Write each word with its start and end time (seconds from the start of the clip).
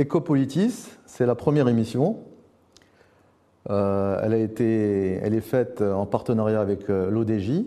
Ecopolitis, 0.00 0.88
c'est 1.04 1.26
la 1.26 1.34
première 1.34 1.68
émission. 1.68 2.20
Euh, 3.68 4.18
elle, 4.22 4.32
a 4.32 4.38
été, 4.38 5.20
elle 5.22 5.34
est 5.34 5.42
faite 5.42 5.82
en 5.82 6.06
partenariat 6.06 6.62
avec 6.62 6.88
euh, 6.88 7.10
l'ODJ 7.10 7.64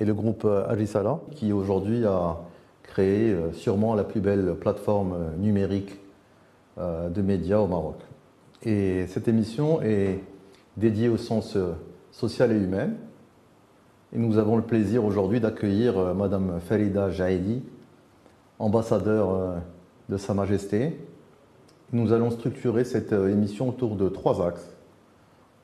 et 0.00 0.06
le 0.06 0.14
groupe 0.14 0.46
euh, 0.46 0.66
Agisala, 0.70 1.20
qui 1.32 1.52
aujourd'hui 1.52 2.06
a 2.06 2.38
créé 2.82 3.36
sûrement 3.52 3.94
la 3.94 4.04
plus 4.04 4.22
belle 4.22 4.54
plateforme 4.54 5.32
numérique 5.38 5.98
de 6.78 7.20
médias 7.20 7.58
au 7.58 7.66
Maroc. 7.66 7.96
Et 8.62 9.06
cette 9.08 9.26
émission 9.26 9.82
est 9.82 10.20
dédiée 10.76 11.08
au 11.08 11.16
sens 11.16 11.58
social 12.12 12.52
et 12.52 12.54
humain. 12.54 12.90
Et 14.14 14.18
nous 14.18 14.38
avons 14.38 14.56
le 14.56 14.62
plaisir 14.62 15.04
aujourd'hui 15.04 15.40
d'accueillir 15.40 16.14
Madame 16.14 16.60
Farida 16.60 17.10
Jaidi, 17.10 17.64
ambassadeur 18.60 19.56
de 20.08 20.16
Sa 20.16 20.32
Majesté, 20.32 20.96
nous 21.92 22.12
allons 22.12 22.30
structurer 22.30 22.84
cette 22.84 23.12
euh, 23.12 23.28
émission 23.28 23.68
autour 23.68 23.96
de 23.96 24.08
trois 24.08 24.44
axes. 24.44 24.74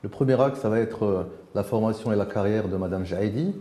Le 0.03 0.09
premier 0.09 0.39
axe, 0.39 0.61
ça 0.61 0.69
va 0.69 0.79
être 0.79 1.03
euh, 1.03 1.23
la 1.53 1.63
formation 1.63 2.13
et 2.13 2.15
la 2.15 2.25
carrière 2.25 2.69
de 2.69 2.77
Madame 2.77 3.05
Jaidi. 3.05 3.53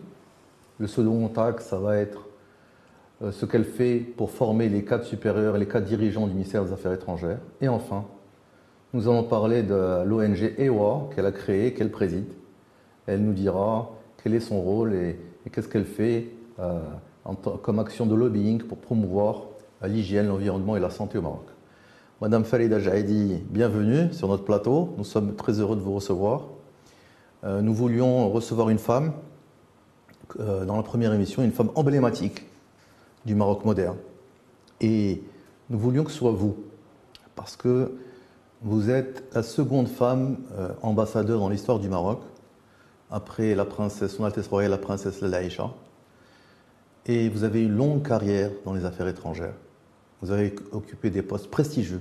Le 0.78 0.86
second 0.86 1.30
axe, 1.36 1.66
ça 1.66 1.78
va 1.78 1.96
être 1.96 2.28
euh, 3.22 3.32
ce 3.32 3.46
qu'elle 3.46 3.64
fait 3.64 3.98
pour 3.98 4.30
former 4.30 4.68
les 4.68 4.84
cadres 4.84 5.04
supérieurs 5.04 5.56
et 5.56 5.58
les 5.58 5.66
cadres 5.66 5.86
dirigeants 5.86 6.26
du 6.26 6.34
ministère 6.34 6.64
des 6.64 6.72
Affaires 6.72 6.92
étrangères. 6.92 7.40
Et 7.60 7.68
enfin, 7.68 8.04
nous 8.92 9.08
allons 9.08 9.24
parler 9.24 9.62
de 9.64 10.04
l'ONG 10.04 10.54
EWA 10.58 11.08
qu'elle 11.14 11.26
a 11.26 11.32
créée, 11.32 11.74
qu'elle 11.74 11.90
préside. 11.90 12.30
Elle 13.06 13.24
nous 13.24 13.32
dira 13.32 13.90
quel 14.22 14.34
est 14.34 14.40
son 14.40 14.60
rôle 14.60 14.94
et, 14.94 15.18
qu'est-ce 15.50 15.68
qu'elle 15.68 15.86
fait 15.86 16.28
comme 17.62 17.78
action 17.80 18.06
de 18.06 18.14
lobbying 18.14 18.62
pour 18.62 18.78
promouvoir 18.78 19.46
l'hygiène, 19.82 20.28
l'environnement 20.28 20.76
et 20.76 20.80
la 20.80 20.90
santé 20.90 21.18
au 21.18 21.22
Maroc. 21.22 21.51
Madame 22.22 22.44
Farida 22.44 22.78
Jaidi, 22.78 23.42
bienvenue 23.50 24.12
sur 24.12 24.28
notre 24.28 24.44
plateau. 24.44 24.94
Nous 24.96 25.02
sommes 25.02 25.34
très 25.34 25.58
heureux 25.58 25.74
de 25.74 25.80
vous 25.80 25.92
recevoir. 25.92 26.42
Euh, 27.42 27.60
nous 27.62 27.74
voulions 27.74 28.30
recevoir 28.30 28.70
une 28.70 28.78
femme, 28.78 29.12
euh, 30.38 30.64
dans 30.64 30.76
la 30.76 30.84
première 30.84 31.12
émission, 31.12 31.42
une 31.42 31.50
femme 31.50 31.70
emblématique 31.74 32.46
du 33.26 33.34
Maroc 33.34 33.64
moderne. 33.64 33.96
Et 34.80 35.20
nous 35.68 35.80
voulions 35.80 36.04
que 36.04 36.12
ce 36.12 36.18
soit 36.18 36.30
vous, 36.30 36.54
parce 37.34 37.56
que 37.56 37.90
vous 38.62 38.88
êtes 38.88 39.24
la 39.34 39.42
seconde 39.42 39.88
femme 39.88 40.36
euh, 40.56 40.68
ambassadeur 40.82 41.40
dans 41.40 41.48
l'histoire 41.48 41.80
du 41.80 41.88
Maroc, 41.88 42.20
après 43.10 43.56
la 43.56 43.64
princesse, 43.64 44.14
son 44.14 44.24
Altesse 44.24 44.46
royale, 44.46 44.70
la 44.70 44.78
princesse 44.78 45.22
Laïcha. 45.22 45.72
Et 47.04 47.28
vous 47.28 47.42
avez 47.42 47.64
une 47.64 47.74
longue 47.74 48.06
carrière 48.06 48.52
dans 48.64 48.74
les 48.74 48.84
affaires 48.84 49.08
étrangères. 49.08 49.54
Vous 50.20 50.30
avez 50.30 50.54
occupé 50.70 51.10
des 51.10 51.22
postes 51.22 51.50
prestigieux 51.50 52.00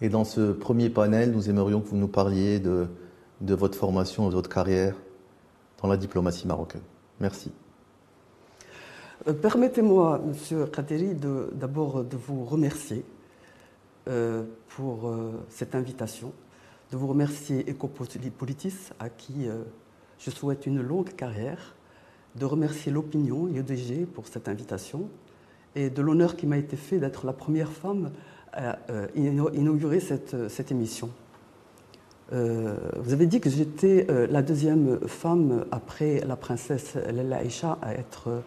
et 0.00 0.08
dans 0.08 0.24
ce 0.24 0.52
premier 0.52 0.90
panel, 0.90 1.32
nous 1.32 1.50
aimerions 1.50 1.80
que 1.80 1.88
vous 1.88 1.96
nous 1.96 2.08
parliez 2.08 2.60
de, 2.60 2.88
votre 3.40 3.76
formation, 3.76 4.28
de 4.28 4.34
votre 4.34 4.50
carrière 4.50 4.94
dans 5.82 5.88
la 5.88 5.96
diplomatie 5.96 6.46
marocaine. 6.46 6.82
Merci. 7.20 7.50
Euh, 9.26 9.32
permettez-moi, 9.32 10.20
Monsieur 10.24 10.66
Kaderi, 10.66 11.14
d'abord 11.52 12.04
de, 12.04 12.16
vous 12.16 12.44
remercier 12.44 13.04
euh, 14.08 14.44
pour 14.68 15.08
euh, 15.08 15.32
cette 15.48 15.74
invitation, 15.74 16.32
de 16.92 16.96
vous 16.96 17.08
remercier 17.08 17.68
Ecopolitis, 17.68 18.90
à 19.00 19.08
qui 19.08 19.48
je 20.18 20.30
souhaite 20.30 20.64
une 20.64 20.80
longue 20.80 21.14
carrière, 21.14 21.74
de 22.36 22.44
remercier 22.44 22.92
l'opinion, 22.92 23.48
IEDG, 23.48 24.06
pour 24.06 24.26
cette 24.28 24.48
invitation, 24.48 25.08
et 25.74 25.90
de 25.90 26.02
l'honneur 26.02 26.36
qui 26.36 26.46
m'a 26.46 26.56
été 26.56 26.76
fait 26.76 26.98
d'être 26.98 27.26
la 27.26 27.32
première 27.32 27.70
femme 27.70 28.10
a 28.52 28.78
euh, 28.90 29.06
inauguré 29.14 30.00
cette, 30.00 30.48
cette 30.48 30.70
émission. 30.70 31.10
Euh, 32.32 32.76
vous 32.96 33.12
avez 33.12 33.26
dit 33.26 33.40
que 33.40 33.48
j'étais 33.48 34.06
euh, 34.10 34.26
la 34.30 34.42
deuxième 34.42 35.00
femme 35.06 35.64
après 35.72 36.20
la 36.26 36.36
princesse 36.36 36.94
Lella 37.10 37.38
Aïcha 37.38 37.78
à 37.80 37.94
être 37.94 38.42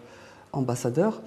ambassadeur. 0.51 1.21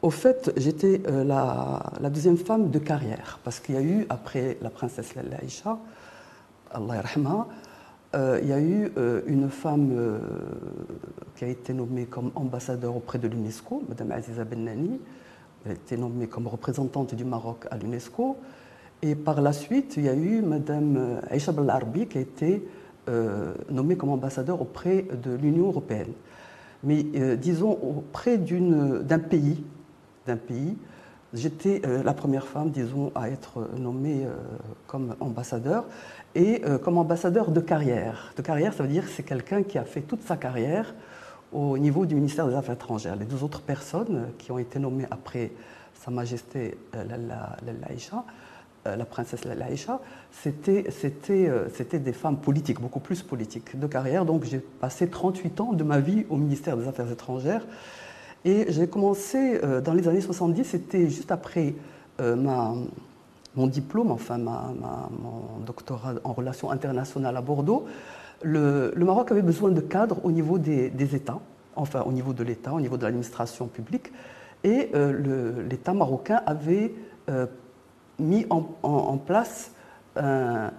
Au 0.00 0.10
fait, 0.10 0.52
j'étais 0.56 1.02
la, 1.08 1.82
la, 2.00 2.08
deuxième 2.10 2.36
femme 2.36 2.70
de 2.70 2.78
carrière, 2.78 3.40
parce 3.42 3.58
qu'il 3.58 3.74
y 3.74 3.78
a 3.78 3.82
eu, 3.82 4.06
après 4.10 4.56
la 4.62 4.70
princesse 4.70 5.16
Lella 5.16 5.38
Aïcha, 5.42 5.76
Allah 6.70 7.02
euh, 8.14 8.38
il 8.40 8.48
y 8.48 8.52
a 8.52 8.60
eu 8.60 8.92
une 9.26 9.50
femme 9.50 10.20
qui 11.34 11.44
a 11.44 11.48
été 11.48 11.72
nommée 11.72 12.06
comme 12.06 12.30
ambassadeur 12.36 12.94
auprès 12.94 13.18
de 13.18 13.26
l'UNESCO, 13.26 13.82
Mme 13.88 14.12
Aziza 14.12 14.44
Bennani, 14.44 14.92
elle 14.92 15.00
a 15.68 15.72
été 15.72 15.96
nommée 15.96 16.26
comme 16.26 16.46
représentante 16.46 17.14
du 17.14 17.24
Maroc 17.24 17.66
à 17.70 17.76
l'UNESCO. 17.76 18.36
Et 19.02 19.14
par 19.14 19.40
la 19.40 19.52
suite, 19.52 19.94
il 19.96 20.04
y 20.04 20.08
a 20.08 20.14
eu 20.14 20.42
Mme 20.42 20.96
euh, 20.96 21.20
Aïcha 21.30 21.52
Belarbi 21.52 22.06
qui 22.06 22.18
a 22.18 22.20
été 22.20 22.66
euh, 23.08 23.54
nommée 23.70 23.96
comme 23.96 24.10
ambassadeur 24.10 24.60
auprès 24.60 25.02
de 25.02 25.34
l'Union 25.34 25.66
européenne. 25.66 26.12
Mais 26.82 27.06
euh, 27.16 27.36
disons 27.36 27.72
auprès 27.72 28.38
d'un 28.38 29.18
pays, 29.18 29.64
pays, 30.46 30.76
j'étais 31.32 31.80
la 32.04 32.12
première 32.12 32.46
femme, 32.46 32.70
disons, 32.70 33.12
à 33.14 33.30
être 33.30 33.68
nommée 33.78 34.26
comme 34.86 35.14
ambassadeur 35.20 35.86
et 36.34 36.62
comme 36.84 36.98
ambassadeur 36.98 37.50
de 37.50 37.60
carrière. 37.60 38.32
De 38.36 38.42
carrière, 38.42 38.74
ça 38.74 38.82
veut 38.82 38.90
dire 38.90 39.04
que 39.04 39.10
c'est 39.10 39.22
quelqu'un 39.22 39.62
qui 39.62 39.78
a 39.78 39.84
fait 39.84 40.02
toute 40.02 40.22
sa 40.22 40.36
carrière 40.36 40.94
au 41.52 41.78
niveau 41.78 42.06
du 42.06 42.14
ministère 42.14 42.46
des 42.46 42.54
Affaires 42.54 42.74
étrangères. 42.74 43.16
Les 43.16 43.24
deux 43.24 43.42
autres 43.42 43.62
personnes 43.62 44.28
qui 44.38 44.52
ont 44.52 44.58
été 44.58 44.78
nommées 44.78 45.06
après 45.10 45.50
Sa 45.94 46.10
Majesté 46.10 46.76
euh, 46.94 47.04
la, 47.04 47.56
euh, 48.86 48.96
la 48.96 49.04
princesse 49.04 49.44
Laïcha, 49.44 50.00
c'était 50.30 50.84
euh, 51.30 51.68
c'était 51.74 51.98
des 51.98 52.12
femmes 52.12 52.36
politiques, 52.36 52.80
beaucoup 52.80 53.00
plus 53.00 53.22
politiques, 53.22 53.78
de 53.78 53.86
carrière. 53.86 54.24
Donc 54.24 54.44
j'ai 54.44 54.58
passé 54.58 55.08
38 55.08 55.60
ans 55.60 55.72
de 55.72 55.84
ma 55.84 56.00
vie 56.00 56.26
au 56.28 56.36
ministère 56.36 56.76
des 56.76 56.86
Affaires 56.86 57.10
étrangères. 57.10 57.66
Et 58.44 58.66
j'ai 58.68 58.86
commencé 58.86 59.60
dans 59.84 59.94
les 59.94 60.06
années 60.06 60.20
70, 60.20 60.62
c'était 60.62 61.10
juste 61.10 61.32
après 61.32 61.74
ma, 62.20 62.72
mon 63.56 63.66
diplôme, 63.66 64.12
enfin 64.12 64.38
ma, 64.38 64.72
mon 65.10 65.58
doctorat 65.66 66.14
en 66.22 66.32
relations 66.32 66.70
internationales 66.70 67.36
à 67.36 67.40
Bordeaux 67.40 67.84
le, 68.42 68.92
Maroc 68.96 69.30
avait 69.30 69.42
besoin 69.42 69.70
de 69.70 69.80
cadres 69.80 70.24
au 70.24 70.30
niveau 70.30 70.58
des, 70.58 71.14
États, 71.14 71.40
enfin 71.76 72.02
au 72.02 72.12
niveau 72.12 72.32
de 72.32 72.42
l'État, 72.42 72.72
au 72.72 72.80
niveau 72.80 72.96
de 72.96 73.04
l'administration 73.04 73.66
publique, 73.66 74.12
et 74.64 74.90
euh, 74.94 75.62
l'État 75.68 75.94
marocain 75.94 76.40
avait 76.46 76.94
euh, 77.28 77.46
mis 78.18 78.46
en, 78.50 78.62
place 79.18 79.72
un, 80.16 80.70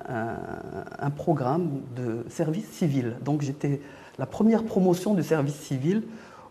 programme 1.15 1.81
de 1.95 2.25
service 2.29 2.67
civil. 2.71 3.15
Donc 3.23 3.41
j'étais 3.41 3.79
la 4.17 4.25
première 4.25 4.63
promotion 4.63 5.13
du 5.13 5.23
service 5.23 5.55
civil 5.55 6.03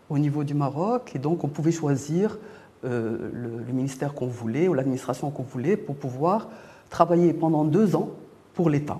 au 0.09 0.17
niveau 0.17 0.43
du 0.43 0.55
Maroc, 0.55 1.11
et 1.15 1.19
donc 1.19 1.43
on 1.43 1.47
pouvait 1.47 1.71
choisir 1.71 2.39
euh, 2.85 3.29
le, 3.33 3.73
ministère 3.73 4.13
qu'on 4.13 4.27
voulait 4.27 4.67
ou 4.67 4.73
l'administration 4.73 5.29
qu'on 5.29 5.43
voulait 5.43 5.77
pour 5.77 5.95
pouvoir 5.95 6.47
travailler 6.89 7.33
pendant 7.33 7.65
deux 7.65 7.95
ans 7.95 8.09
pour 8.53 8.69
l'État. 8.69 8.99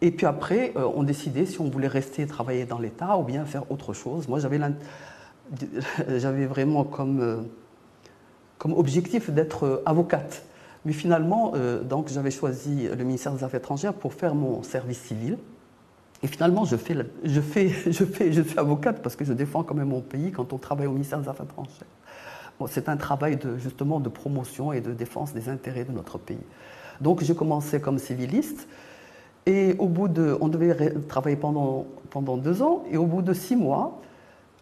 Et 0.00 0.10
puis 0.10 0.26
après, 0.26 0.72
euh, 0.76 0.88
on 0.94 1.02
décidait 1.02 1.46
si 1.46 1.60
on 1.60 1.68
voulait 1.68 1.88
rester 1.88 2.26
travailler 2.26 2.64
dans 2.64 2.78
l'État 2.78 3.18
ou 3.18 3.24
bien 3.24 3.44
faire 3.44 3.70
autre 3.70 3.92
chose. 3.92 4.28
Moi, 4.28 4.38
j'avais, 4.38 4.58
vraiment 6.46 6.84
comme, 6.84 7.20
euh, 7.20 7.36
comme 8.58 8.74
objectif 8.74 9.30
d'être 9.30 9.64
euh, 9.64 9.82
avocate. 9.86 10.44
Mais 10.84 10.92
finalement, 10.92 11.54
donc, 11.84 12.08
j'avais 12.08 12.30
choisi 12.30 12.88
le 12.88 13.04
ministère 13.04 13.32
des 13.32 13.42
Affaires 13.42 13.58
étrangères 13.58 13.92
pour 13.92 14.14
faire 14.14 14.34
mon 14.34 14.62
service 14.62 15.00
civil. 15.00 15.36
Et 16.22 16.28
finalement, 16.28 16.64
je, 16.64 16.76
fais, 16.76 17.04
suis 17.92 18.44
avocate 18.56 19.02
parce 19.02 19.16
que 19.16 19.24
je 19.24 19.32
défends 19.32 19.64
quand 19.64 19.74
même 19.74 19.88
mon 19.88 20.00
pays 20.00 20.30
quand 20.30 20.52
on 20.52 20.56
travaille 20.56 20.86
au 20.86 20.92
ministère 20.92 21.18
des 21.18 21.28
Affaires 21.28 21.46
étrangères. 21.46 21.72
C'est 22.68 22.88
un 22.88 22.96
travail 22.96 23.38
justement 23.58 24.00
de 24.00 24.08
promotion 24.08 24.72
et 24.72 24.80
de 24.80 24.92
défense 24.92 25.34
des 25.34 25.48
intérêts 25.48 25.84
de 25.84 25.92
notre 25.92 26.16
pays. 26.16 26.38
Donc 27.00 27.22
j'ai 27.22 27.34
commencé 27.34 27.80
comme 27.80 27.98
civiliste. 27.98 28.68
Et 29.48 29.74
au 29.78 29.86
bout 29.86 30.08
de, 30.08 30.36
on 30.42 30.48
devait 30.48 30.92
travailler 31.08 31.36
pendant, 31.36 31.86
pendant 32.10 32.36
deux 32.36 32.60
ans, 32.60 32.84
et 32.90 32.98
au 32.98 33.06
bout 33.06 33.22
de 33.22 33.32
six 33.32 33.56
mois, 33.56 33.98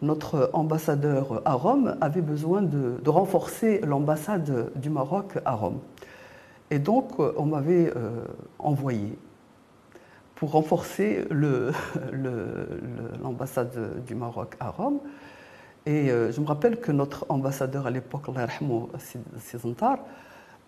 notre 0.00 0.49
ambassadeur 0.53 1.43
à 1.44 1.55
Rome 1.55 1.97
avait 2.00 2.21
besoin 2.21 2.62
de, 2.62 2.97
renforcer 3.05 3.81
l'ambassade 3.81 4.71
du 4.77 4.88
Maroc 4.88 5.38
à 5.44 5.56
Rome. 5.56 5.81
Et 6.71 6.79
donc, 6.79 7.19
on 7.19 7.47
m'avait 7.47 7.93
euh, 7.97 8.11
envoyé 8.61 9.19
pour 10.37 10.53
renforcer 10.53 11.27
l'ambassade 13.21 14.05
du 14.06 14.15
Maroc 14.15 14.55
à 14.61 14.71
Rome. 14.71 15.00
Et 15.85 16.12
euh, 16.12 16.31
je 16.31 16.41
me 16.41 16.47
rappelle 16.47 16.79
que 16.79 16.93
notre 16.93 17.27
ambassadeur 17.29 17.88
à 17.88 17.91
l'époque, 17.91 18.29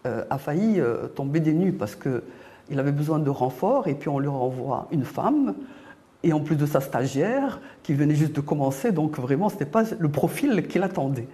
euh, 0.07 0.25
a 0.29 0.39
failli 0.39 0.81
tomber 1.15 1.39
des 1.39 1.53
nues 1.53 1.73
parce 1.73 1.95
que 1.95 2.25
il 2.71 2.79
avait 2.79 2.93
besoin 2.93 3.19
de 3.19 3.31
renfort 3.31 3.89
et 3.89 3.95
puis 3.95 4.09
on 4.09 4.19
lui 4.19 4.29
renvoie 4.29 4.89
une 4.91 5.05
femme 5.05 5.55
et 6.23 6.33
en 6.33 6.41
plus 6.41 6.57
de 6.57 6.67
sa 6.67 6.81
stagiaire 6.81 7.61
qui 7.83 7.95
venait 7.95 8.15
juste 8.15 8.35
de 8.35 8.41
commencer, 8.41 8.93
donc 8.93 9.19
vraiment 9.19 9.49
ce 9.49 9.55
n'était 9.55 9.67
pas 9.67 9.85
le 9.99 10.09
profil 10.09 10.67
qu'il 10.67 10.83
attendait. 10.83 11.29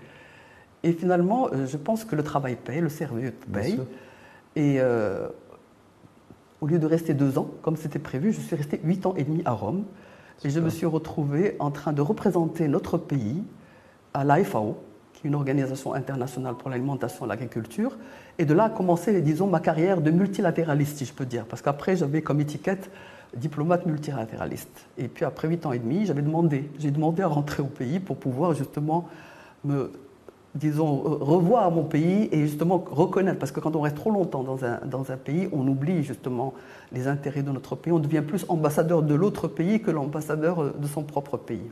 Et 0.82 0.92
finalement, 0.92 1.48
euh, 1.52 1.66
je 1.66 1.76
pense 1.78 2.04
que 2.04 2.14
le 2.14 2.22
travail 2.22 2.56
paye, 2.56 2.81
le 2.81 2.90
sérieux 2.90 3.32
paye. 3.52 3.81
Et 4.56 4.78
au 6.60 6.66
lieu 6.66 6.78
de 6.78 6.86
rester 6.86 7.12
deux 7.12 7.38
ans, 7.38 7.50
comme 7.60 7.76
c'était 7.76 7.98
prévu, 7.98 8.32
je 8.32 8.40
suis 8.40 8.56
resté 8.56 8.81
huit 8.82 9.04
ans 9.04 9.14
et 9.16 9.25
demi 9.25 9.42
à 9.44 9.52
Rome. 9.52 9.84
Et 10.44 10.50
je 10.50 10.60
me 10.60 10.70
suis 10.70 10.86
retrouvé 10.86 11.56
en 11.58 11.70
train 11.70 11.92
de 11.92 12.00
représenter 12.00 12.69
notre 12.69 12.96
pays 12.96 13.42
à 14.14 14.25
l'AFAO, 14.25 14.78
une 15.24 15.34
organisation 15.34 15.94
internationale 15.94 16.54
pour 16.54 16.70
l'alimentation 16.70 17.24
et 17.24 17.28
l'agriculture. 17.28 17.96
Et 18.38 18.44
de 18.44 18.54
là 18.54 18.64
a 18.64 18.70
commencé, 18.70 19.20
disons, 19.20 19.46
ma 19.46 19.60
carrière 19.60 20.00
de 20.00 20.10
multilatéraliste, 20.10 20.98
si 20.98 21.04
je 21.04 21.12
peux 21.12 21.26
dire. 21.26 21.44
Parce 21.46 21.62
qu'après, 21.62 21.96
j'avais 21.96 22.22
comme 22.22 22.40
étiquette 22.40 22.90
diplomate 23.34 23.86
multilatéraliste. 23.86 24.86
Et 24.96 25.08
puis 25.08 25.24
après 25.24 25.48
huit 25.48 25.66
ans 25.66 25.72
et 25.72 25.78
demi, 25.78 26.06
j'avais 26.06 26.22
demandé, 26.22 26.70
j'ai 26.78 26.90
demandé 26.90 27.22
à 27.22 27.26
rentrer 27.26 27.62
au 27.62 27.66
pays 27.66 27.98
pour 27.98 28.16
pouvoir 28.16 28.54
justement 28.54 29.08
me 29.64 29.90
disons, 30.54 31.00
revoir 31.00 31.70
mon 31.70 31.82
pays 31.82 32.28
et 32.30 32.46
justement 32.46 32.84
reconnaître, 32.88 33.38
parce 33.38 33.50
que 33.50 33.60
quand 33.60 33.74
on 33.74 33.80
reste 33.80 33.96
trop 33.96 34.10
longtemps 34.10 34.44
dans 34.44 34.64
un, 34.64 34.78
dans 34.86 35.10
un 35.10 35.16
pays, 35.16 35.48
on 35.52 35.66
oublie 35.66 36.04
justement 36.04 36.54
les 36.92 37.08
intérêts 37.08 37.42
de 37.42 37.50
notre 37.50 37.74
pays, 37.74 37.92
on 37.92 37.98
devient 37.98 38.22
plus 38.22 38.44
ambassadeur 38.48 39.02
de 39.02 39.14
l'autre 39.14 39.48
pays 39.48 39.80
que 39.80 39.90
l'ambassadeur 39.90 40.62
euh, 40.62 40.74
de 40.78 40.86
son 40.86 41.02
propre 41.02 41.36
pays. 41.36 41.70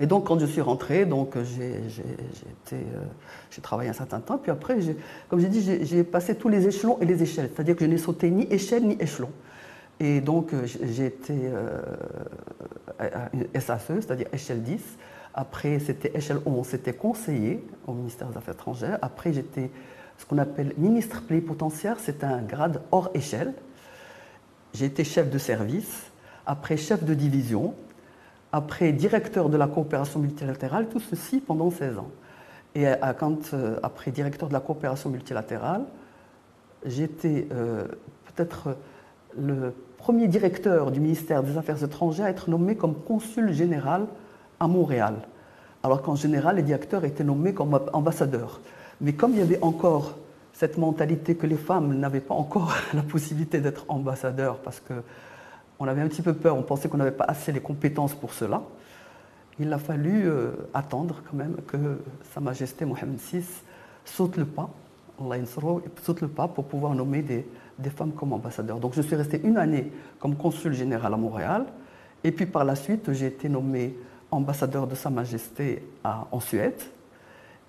Et 0.00 0.06
donc 0.06 0.26
quand 0.26 0.38
je 0.38 0.46
suis 0.46 0.60
rentré, 0.60 1.06
j'ai 1.06 2.72
euh, 2.72 3.60
travaillé 3.62 3.90
un 3.90 3.94
certain 3.94 4.20
temps, 4.20 4.38
puis 4.38 4.50
après, 4.50 4.78
comme 5.28 5.40
j'ai 5.40 5.48
dit, 5.48 5.84
j'ai 5.84 6.04
passé 6.04 6.34
tous 6.34 6.48
les 6.48 6.66
échelons 6.66 6.98
et 7.00 7.04
les 7.04 7.22
échelles, 7.22 7.50
c'est-à-dire 7.54 7.76
que 7.76 7.84
je 7.84 7.90
n'ai 7.90 7.98
sauté 7.98 8.30
ni 8.30 8.44
échelle 8.50 8.86
ni 8.86 8.96
échelon. 9.00 9.30
Et 10.00 10.20
donc 10.20 10.52
euh, 10.52 10.66
j'ai 10.66 11.06
été 11.06 11.34
SACE, 13.58 13.86
c'est-à-dire 13.86 14.26
échelle 14.32 14.62
10, 14.62 14.80
après, 15.34 15.78
c'était 15.78 16.16
échelle 16.16 16.40
11, 16.44 16.66
c'était 16.66 16.92
conseiller 16.92 17.64
au 17.86 17.94
ministère 17.94 18.28
des 18.28 18.36
Affaires 18.36 18.54
étrangères. 18.54 18.98
Après, 19.00 19.32
j'étais 19.32 19.70
ce 20.18 20.26
qu'on 20.26 20.38
appelle 20.38 20.74
ministre 20.76 21.22
plénipotentiaire, 21.22 21.96
c'est 21.98 22.22
un 22.22 22.42
grade 22.42 22.82
hors 22.92 23.10
échelle. 23.14 23.54
J'ai 24.74 24.86
été 24.86 25.04
chef 25.04 25.30
de 25.30 25.38
service, 25.38 26.10
après 26.46 26.76
chef 26.76 27.02
de 27.02 27.14
division, 27.14 27.74
après 28.52 28.92
directeur 28.92 29.48
de 29.48 29.56
la 29.56 29.66
coopération 29.66 30.20
multilatérale, 30.20 30.88
tout 30.88 31.00
ceci 31.00 31.40
pendant 31.40 31.70
16 31.70 31.98
ans. 31.98 32.10
Et 32.74 32.86
euh, 32.86 33.76
après 33.82 34.10
directeur 34.10 34.48
de 34.48 34.52
la 34.52 34.60
coopération 34.60 35.10
multilatérale, 35.10 35.84
j'étais 36.84 37.46
euh, 37.52 37.84
peut-être 38.26 38.76
le 39.38 39.74
premier 39.98 40.28
directeur 40.28 40.90
du 40.90 41.00
ministère 41.00 41.42
des 41.42 41.56
Affaires 41.56 41.82
étrangères 41.82 42.26
à 42.26 42.30
être 42.30 42.50
nommé 42.50 42.76
comme 42.76 42.94
consul 42.94 43.52
général 43.52 44.06
à 44.60 44.68
Montréal. 44.68 45.14
Alors 45.82 46.02
qu'en 46.02 46.16
général, 46.16 46.56
les 46.56 46.62
directeurs 46.62 47.04
étaient 47.04 47.24
nommés 47.24 47.54
comme 47.54 47.78
ambassadeurs. 47.92 48.60
Mais 49.00 49.14
comme 49.14 49.32
il 49.32 49.38
y 49.38 49.42
avait 49.42 49.62
encore 49.62 50.16
cette 50.52 50.78
mentalité 50.78 51.34
que 51.34 51.46
les 51.46 51.56
femmes 51.56 51.98
n'avaient 51.98 52.20
pas 52.20 52.34
encore 52.34 52.74
la 52.94 53.02
possibilité 53.02 53.60
d'être 53.60 53.84
ambassadeurs 53.88 54.58
parce 54.58 54.80
qu'on 55.82 55.88
avait 55.88 56.02
un 56.02 56.06
petit 56.06 56.22
peu 56.22 56.32
peur, 56.32 56.56
on 56.56 56.62
pensait 56.62 56.88
qu'on 56.88 56.98
n'avait 56.98 57.10
pas 57.10 57.24
assez 57.24 57.50
les 57.50 57.58
compétences 57.58 58.14
pour 58.14 58.34
cela, 58.34 58.62
il 59.58 59.72
a 59.72 59.78
fallu 59.78 60.28
euh, 60.28 60.52
attendre 60.72 61.24
quand 61.28 61.36
même 61.36 61.56
que 61.66 61.98
Sa 62.32 62.40
Majesté 62.40 62.84
Mohamed 62.84 63.18
VI 63.18 63.44
saute 64.04 64.36
le 64.36 64.44
pas, 64.44 64.70
saute 66.00 66.20
le 66.20 66.28
pas 66.28 66.46
pour 66.46 66.66
pouvoir 66.66 66.94
nommer 66.94 67.22
des, 67.22 67.44
des 67.80 67.90
femmes 67.90 68.12
comme 68.12 68.32
ambassadeurs. 68.32 68.78
Donc 68.78 68.94
je 68.94 69.02
suis 69.02 69.16
resté 69.16 69.40
une 69.42 69.56
année 69.56 69.90
comme 70.20 70.36
consul 70.36 70.72
général 70.72 71.14
à 71.14 71.16
Montréal, 71.16 71.66
et 72.22 72.30
puis 72.30 72.46
par 72.46 72.64
la 72.64 72.76
suite 72.76 73.12
j'ai 73.12 73.26
été 73.26 73.48
nommé 73.48 73.96
ambassadeur 74.30 74.86
de 74.86 74.94
Sa 74.94 75.10
Majesté 75.10 75.82
en 76.04 76.38
Suède. 76.38 76.80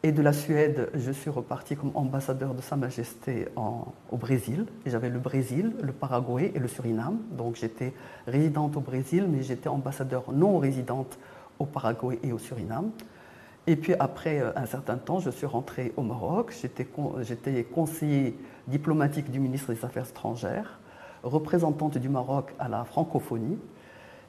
Et 0.06 0.12
de 0.12 0.22
la 0.22 0.34
Suède, 0.34 0.90
je 0.96 1.12
suis 1.14 1.30
reparti 1.30 1.78
comme 1.78 1.92
ambassadeur 1.96 2.54
de 2.54 2.62
Sa 2.62 2.76
Majesté 2.76 3.48
au 3.56 4.18
Brésil. 4.18 4.66
j'avais 4.86 5.10
le 5.10 5.18
Brésil, 5.18 5.72
le 5.82 5.94
Paraguay 5.94 6.52
et 6.54 6.60
le 6.60 6.68
Suriname. 6.68 7.20
Donc 7.32 7.56
j'étais 7.56 7.94
résidente 8.28 8.76
au 8.76 8.82
Brésil, 8.82 9.28
mais 9.32 9.44
j'étais 9.44 9.70
ambassadeur 9.70 10.34
non 10.34 10.60
résidente 10.60 11.18
au 11.58 11.66
Paraguay 11.66 12.20
et 12.22 12.34
au 12.34 12.38
Suriname. 12.38 12.92
Et 13.66 13.78
puis 13.78 13.94
après 13.98 14.42
euh, 14.42 14.52
un 14.58 14.66
certain 14.66 14.98
temps, 14.98 15.22
je 15.22 15.30
suis 15.30 15.46
rentrée 15.46 15.94
au 15.96 16.02
Maroc. 16.02 16.54
J'étais 16.62 17.64
conseiller 17.64 18.38
diplomatique 18.68 19.32
du 19.32 19.40
ministre 19.40 19.72
des 19.72 19.86
Affaires 19.86 20.10
étrangères, 20.10 20.80
représentante 21.24 21.98
du 21.98 22.10
Maroc 22.10 22.54
à 22.60 22.68
la 22.68 22.84
francophonie. 22.84 23.58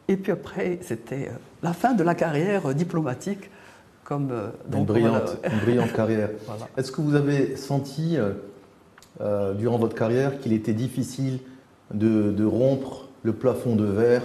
Et 0.06 0.16
puis 0.16 0.30
après, 0.30 0.78
c'était 0.82 1.30
euh, 1.30 1.36
la 1.64 1.72
fin 1.72 1.94
de 1.94 2.04
la 2.04 2.14
carrière 2.14 2.72
diplomatique. 2.76 3.50
Comme, 4.04 4.30
euh, 4.30 4.48
une, 4.72 4.84
brillante, 4.84 5.38
brillante 5.64 5.92
carrière. 5.92 6.30
Est-ce 6.76 6.92
que 6.92 7.00
vous 7.00 7.14
avez 7.14 7.56
senti, 7.56 8.18
durant 9.56 9.78
votre 9.78 9.94
carrière, 9.94 10.38
qu'il 10.40 10.52
était 10.52 10.74
difficile 10.74 11.38
de, 11.92 12.44
rompre 12.44 13.08
le 13.22 13.32
plafond 13.32 13.76
de 13.76 13.84
verre 13.84 14.22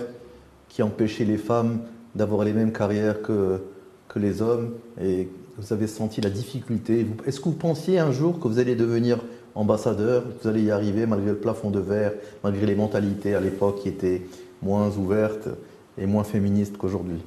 qui 0.67 0.83
empêchait 0.83 1.25
les 1.25 1.37
femmes 1.37 1.79
d'avoir 2.15 2.43
les 2.43 2.53
mêmes 2.53 2.73
carrières 2.73 3.21
que, 3.21 3.61
que 4.09 4.19
les 4.19 4.41
hommes? 4.41 4.73
Et 5.01 5.29
vous 5.57 5.73
avez 5.73 5.87
senti 5.87 6.21
la 6.21 6.29
difficulté? 6.29 7.05
Est-ce 7.25 7.39
que 7.39 7.45
vous 7.45 7.55
pensiez 7.55 7.99
un 7.99 8.11
jour 8.11 8.39
que 8.39 8.47
vous 8.47 8.59
alliez 8.59 8.75
devenir 8.75 9.19
ambassadeur, 9.55 10.23
que 10.23 10.43
vous 10.43 10.47
allez 10.47 10.63
y 10.63 10.71
arriver 10.71 11.05
malgré 11.05 11.31
le 11.31 11.37
plafond 11.37 11.69
de 11.69 11.79
verre, 11.79 12.13
malgré 12.43 12.65
les 12.65 12.75
mentalités 12.75 13.35
à 13.35 13.41
l'époque 13.41 13.79
qui 13.81 13.89
étaient 13.89 14.21
moins 14.61 14.89
ouvertes 14.97 15.49
et 15.97 16.05
moins 16.05 16.23
féministe 16.23 16.77
qu'aujourd'hui? 16.77 17.21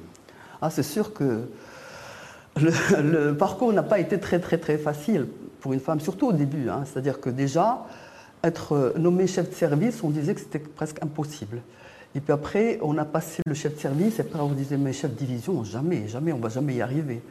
Ah, 0.61 0.69
C'est 0.69 0.83
sûr 0.83 1.13
que 1.13 1.41
le, 2.61 3.31
parcours 3.33 3.73
n'a 3.73 3.83
pas 3.83 3.99
été 3.99 4.19
très 4.19 4.39
très 4.39 4.57
très 4.57 4.77
facile 4.77 5.27
pour 5.59 5.73
une 5.73 5.79
femme, 5.79 5.99
surtout 5.99 6.27
au 6.27 6.33
début. 6.33 6.69
Hein. 6.69 6.83
C'est-à-dire 6.85 7.19
que 7.19 7.29
déjà, 7.29 7.85
être 8.43 8.93
nommé 8.97 9.27
chef 9.27 9.49
de 9.49 9.55
service, 9.55 10.03
on 10.03 10.09
disait 10.09 10.33
que 10.35 10.41
c'était 10.41 10.59
presque 10.59 11.01
impossible. 11.01 11.61
Et 12.15 12.19
puis 12.19 12.33
après, 12.33 12.77
on 12.81 12.97
a 12.97 13.05
passé 13.05 13.41
le 13.47 13.55
chef 13.55 13.75
de 13.75 13.79
service, 13.79 14.19
et 14.19 14.21
après 14.21 14.39
on 14.39 14.49
disait, 14.49 14.77
mais 14.77 14.93
chef 14.93 15.11
de 15.11 15.17
division, 15.17 15.63
jamais, 15.63 16.07
jamais, 16.07 16.31
on 16.31 16.39
va 16.39 16.49
jamais 16.49 16.75
y 16.75 16.81
arriver. 16.81 17.21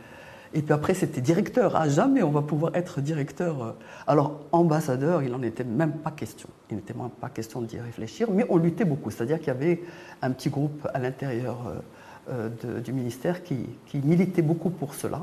Et 0.54 0.60
puis 0.60 0.74
après, 0.74 0.92
c'était 0.94 1.20
directeur. 1.20 1.76
À 1.76 1.88
jamais, 1.88 2.22
on 2.22 2.30
va 2.30 2.42
pouvoir 2.42 2.74
être 2.74 3.00
directeur. 3.00 3.74
Alors, 4.06 4.40
ambassadeur, 4.52 5.22
il 5.22 5.30
n'en 5.30 5.42
était 5.42 5.64
même 5.64 5.92
pas 5.92 6.10
question. 6.10 6.48
Il 6.70 6.76
n'était 6.76 6.94
même 6.94 7.08
pas 7.08 7.30
question 7.30 7.62
d'y 7.62 7.78
réfléchir, 7.78 8.30
mais 8.30 8.44
on 8.50 8.58
luttait 8.58 8.84
beaucoup. 8.84 9.10
C'est-à-dire 9.10 9.38
qu'il 9.38 9.48
y 9.48 9.50
avait 9.50 9.82
un 10.20 10.30
petit 10.30 10.50
groupe 10.50 10.86
à 10.92 10.98
l'intérieur 10.98 11.58
euh, 12.28 12.48
euh, 12.64 12.80
du 12.80 12.92
ministère 12.92 13.42
qui, 13.42 13.66
militait 13.94 14.42
beaucoup 14.42 14.70
pour 14.70 14.94
cela. 14.94 15.20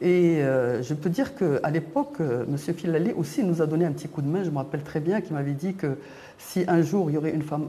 Et 0.00 0.42
euh, 0.42 0.82
je 0.82 0.94
peux 0.94 1.10
dire 1.10 1.34
qu'à 1.34 1.70
l'époque, 1.70 2.20
M. 2.20 2.56
Filali 2.56 3.12
aussi 3.12 3.42
nous 3.42 3.62
a 3.62 3.66
donné 3.66 3.84
un 3.84 3.92
petit 3.92 4.08
coup 4.08 4.22
de 4.22 4.28
main. 4.28 4.44
Je 4.44 4.50
me 4.50 4.56
rappelle 4.56 4.82
très 4.82 5.00
bien 5.00 5.20
qu'il 5.20 5.34
m'avait 5.34 5.52
dit 5.52 5.74
que 5.74 5.98
si 6.38 6.64
un 6.68 6.82
jour 6.82 7.10
il 7.10 7.14
y 7.14 7.16
aurait 7.16 7.34
une 7.34 7.42
femme 7.42 7.68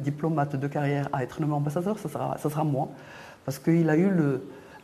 diplomate 0.00 0.56
de 0.56 0.66
carrière 0.68 1.08
à 1.12 1.22
être 1.22 1.40
nommée 1.40 1.52
ambassadeur, 1.52 1.98
ce 1.98 2.08
sera, 2.08 2.64
moi. 2.64 2.88
Parce 3.44 3.58
qu'il 3.58 3.90
a 3.90 3.96
eu 3.96 4.10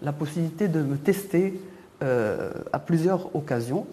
la 0.03 0.13
possibilité 0.13 0.69
de 0.69 0.83
me 0.83 0.97
tester 0.97 1.61
euh, 2.03 2.51
à 2.73 2.81
plusieurs 2.81 3.35
occasions. 3.37 3.87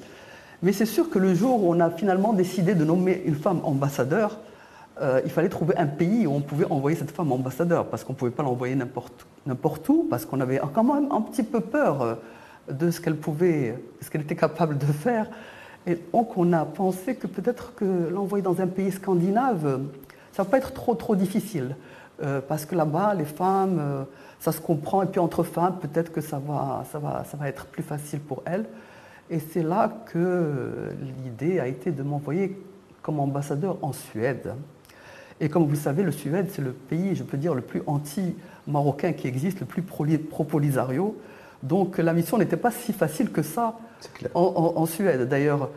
Mais 0.63 0.74
c'est 0.74 0.88
sûr 0.88 1.12
que 1.12 1.20
le 1.20 1.36
jour 1.36 1.63
où 1.63 1.75
on 1.75 1.80
a 1.80 1.92
finalement 1.92 2.34
décidé 2.34 2.74
de 2.74 2.84
nommer 2.84 3.22
une 3.24 3.36
femme 3.36 3.62
ambassadeur, 3.63 4.39
euh, 5.01 5.22
il 5.24 5.32
fallait 5.32 5.50
trouver 5.50 5.75
un 5.77 5.88
pays 5.88 6.27
où 6.27 6.34
on 6.34 6.41
pouvait 6.41 6.65
envoyer 6.70 6.98
cette 6.98 7.12
femme 7.12 7.32
ambassadeur, 7.32 7.86
parce 7.86 8.03
qu'on 8.03 8.13
ne 8.13 8.18
pouvait 8.18 8.32
pas 8.32 8.44
l'envoyer 8.44 8.75
n'importe 8.75 9.89
où, 9.89 10.08
parce 10.10 10.25
qu'on 10.25 10.41
avait 10.41 10.60
quand 10.74 10.84
même 10.84 11.12
un 11.12 11.22
petit 11.22 11.44
peu 11.44 11.60
peur 11.60 12.01
euh, 12.01 12.15
de 12.70 12.91
ce 12.91 13.01
qu'elle 13.01 13.15
pouvait, 13.15 13.77
ce 14.01 14.10
qu'elle 14.10 14.22
était 14.22 14.36
capable 14.36 14.77
de 14.77 14.86
faire. 14.86 15.27
Et 15.88 15.98
donc 16.13 16.38
on 16.38 16.51
a 16.53 16.65
pensé 16.65 17.15
que 17.15 17.27
peut-être 17.27 17.74
que 17.75 18.10
l'envoyer 18.12 18.44
dans 18.44 18.62
un 18.62 18.68
pays 18.68 18.91
scandinave, 18.91 19.79
ça 20.34 20.44
ne 20.44 20.46
va 20.48 20.51
pas 20.51 20.58
être 20.58 20.74
trop 20.74 20.94
trop 20.96 21.15
difficile, 21.15 21.75
parce 22.50 22.65
que 22.65 22.75
là-bas, 22.75 23.13
les 23.13 23.24
femmes 23.24 24.06
ça 24.39 24.51
se 24.51 24.62
comprend. 24.62 25.03
Et 25.03 25.06
puis 25.06 25.20
entre 25.20 25.44
femmes, 25.44 25.77
peut-être 25.79 26.12
que 26.12 26.22
ça 26.22 26.39
va, 26.39 26.84
ça, 26.91 27.00
va, 27.00 27.24
ça 27.24 27.38
va 27.38 27.48
être 27.48 27.65
plus 27.65 27.84
facile 27.84 28.20
pour 28.20 28.41
elles. 28.46 28.65
Et 29.29 29.39
c'est 29.39 29.63
là 29.63 29.91
que 30.06 30.91
l'idée 31.24 31.60
a 31.60 31.68
été 31.68 31.91
de 31.91 32.01
m'envoyer 32.03 32.60
comme 33.01 33.20
ambassadeur 33.20 33.77
en 33.82 33.94
Suède. 33.94 34.53
Et 35.41 35.50
comme 35.50 35.65
vous 35.65 35.75
savez, 35.75 36.03
le 36.03 36.12
Suède, 36.12 36.48
c'est 36.51 36.62
le 36.62 36.74
pays, 36.74 37.15
je 37.15 37.24
peux 37.24 37.38
dire, 37.38 37.55
le 37.55 37.62
plus 37.62 37.81
anti-marocain 37.88 39.13
qui 39.13 39.27
existe, 39.27 39.62
le 39.62 39.65
plus 39.65 39.81
pro-polisario. 39.81 41.17
Donc 41.63 41.98
la 41.98 42.13
mission 42.13 42.38
n'était 42.38 42.58
pas 42.58 42.72
si 42.72 42.93
facile 42.93 43.31
que 43.31 43.41
ça 43.41 43.77
en, 44.34 44.86
Suède. 44.86 45.27
D'ailleurs, 45.27 45.69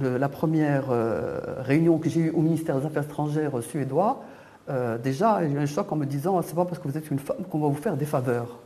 la 0.00 0.28
première 0.28 0.90
euh, 0.90 1.40
réunion 1.58 1.98
que 1.98 2.08
j'ai 2.08 2.20
eue 2.20 2.30
au 2.30 2.40
ministère 2.40 2.78
des 2.78 2.86
Affaires 2.86 3.04
étrangères 3.04 3.62
suédois, 3.62 4.22
euh, 4.70 4.96
déjà, 4.98 5.40
il 5.42 5.52
y 5.52 5.56
a 5.56 5.60
eu 5.60 5.62
un 5.62 5.66
choc 5.66 5.90
en 5.90 5.96
me 5.96 6.06
disant 6.06 6.40
c'est 6.42 6.54
pas 6.54 6.64
parce 6.64 6.78
que 6.78 6.88
vous 6.88 6.96
êtes 6.96 7.10
une 7.10 7.18
femme 7.18 7.44
qu'on 7.50 7.58
va 7.58 7.68
vous 7.68 7.74
faire 7.74 7.96
des 7.96 8.06
faveurs. 8.06 8.58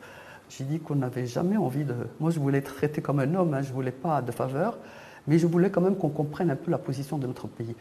J'ai 0.49 0.65
dit 0.65 0.79
qu'on 0.79 0.97
n'avait 0.97 1.27
jamais 1.27 1.57
envie 1.57 1.85
de. 1.85 1.95
Moi, 2.21 2.31
je 2.31 2.39
voulais 2.39 2.59
être 2.59 2.75
traité 2.75 3.03
comme 3.03 3.19
un 3.19 3.35
homme, 3.35 3.55
hein, 3.55 3.63
je 3.63 3.71
ne 3.71 3.75
voulais 3.75 3.91
pas 3.91 4.23
de 4.23 4.31
faveurs, 4.31 4.79
mais 5.27 5.39
je 5.39 5.47
voulais 5.47 5.71
quand 5.71 5.81
même 5.81 5.97
qu'on 5.97 6.09
comprenne 6.09 6.51
un 6.51 6.57
peu 6.57 6.71
la 6.71 6.79
position 6.79 7.19
de 7.19 7.27
notre 7.27 7.49
pays. 7.49 7.75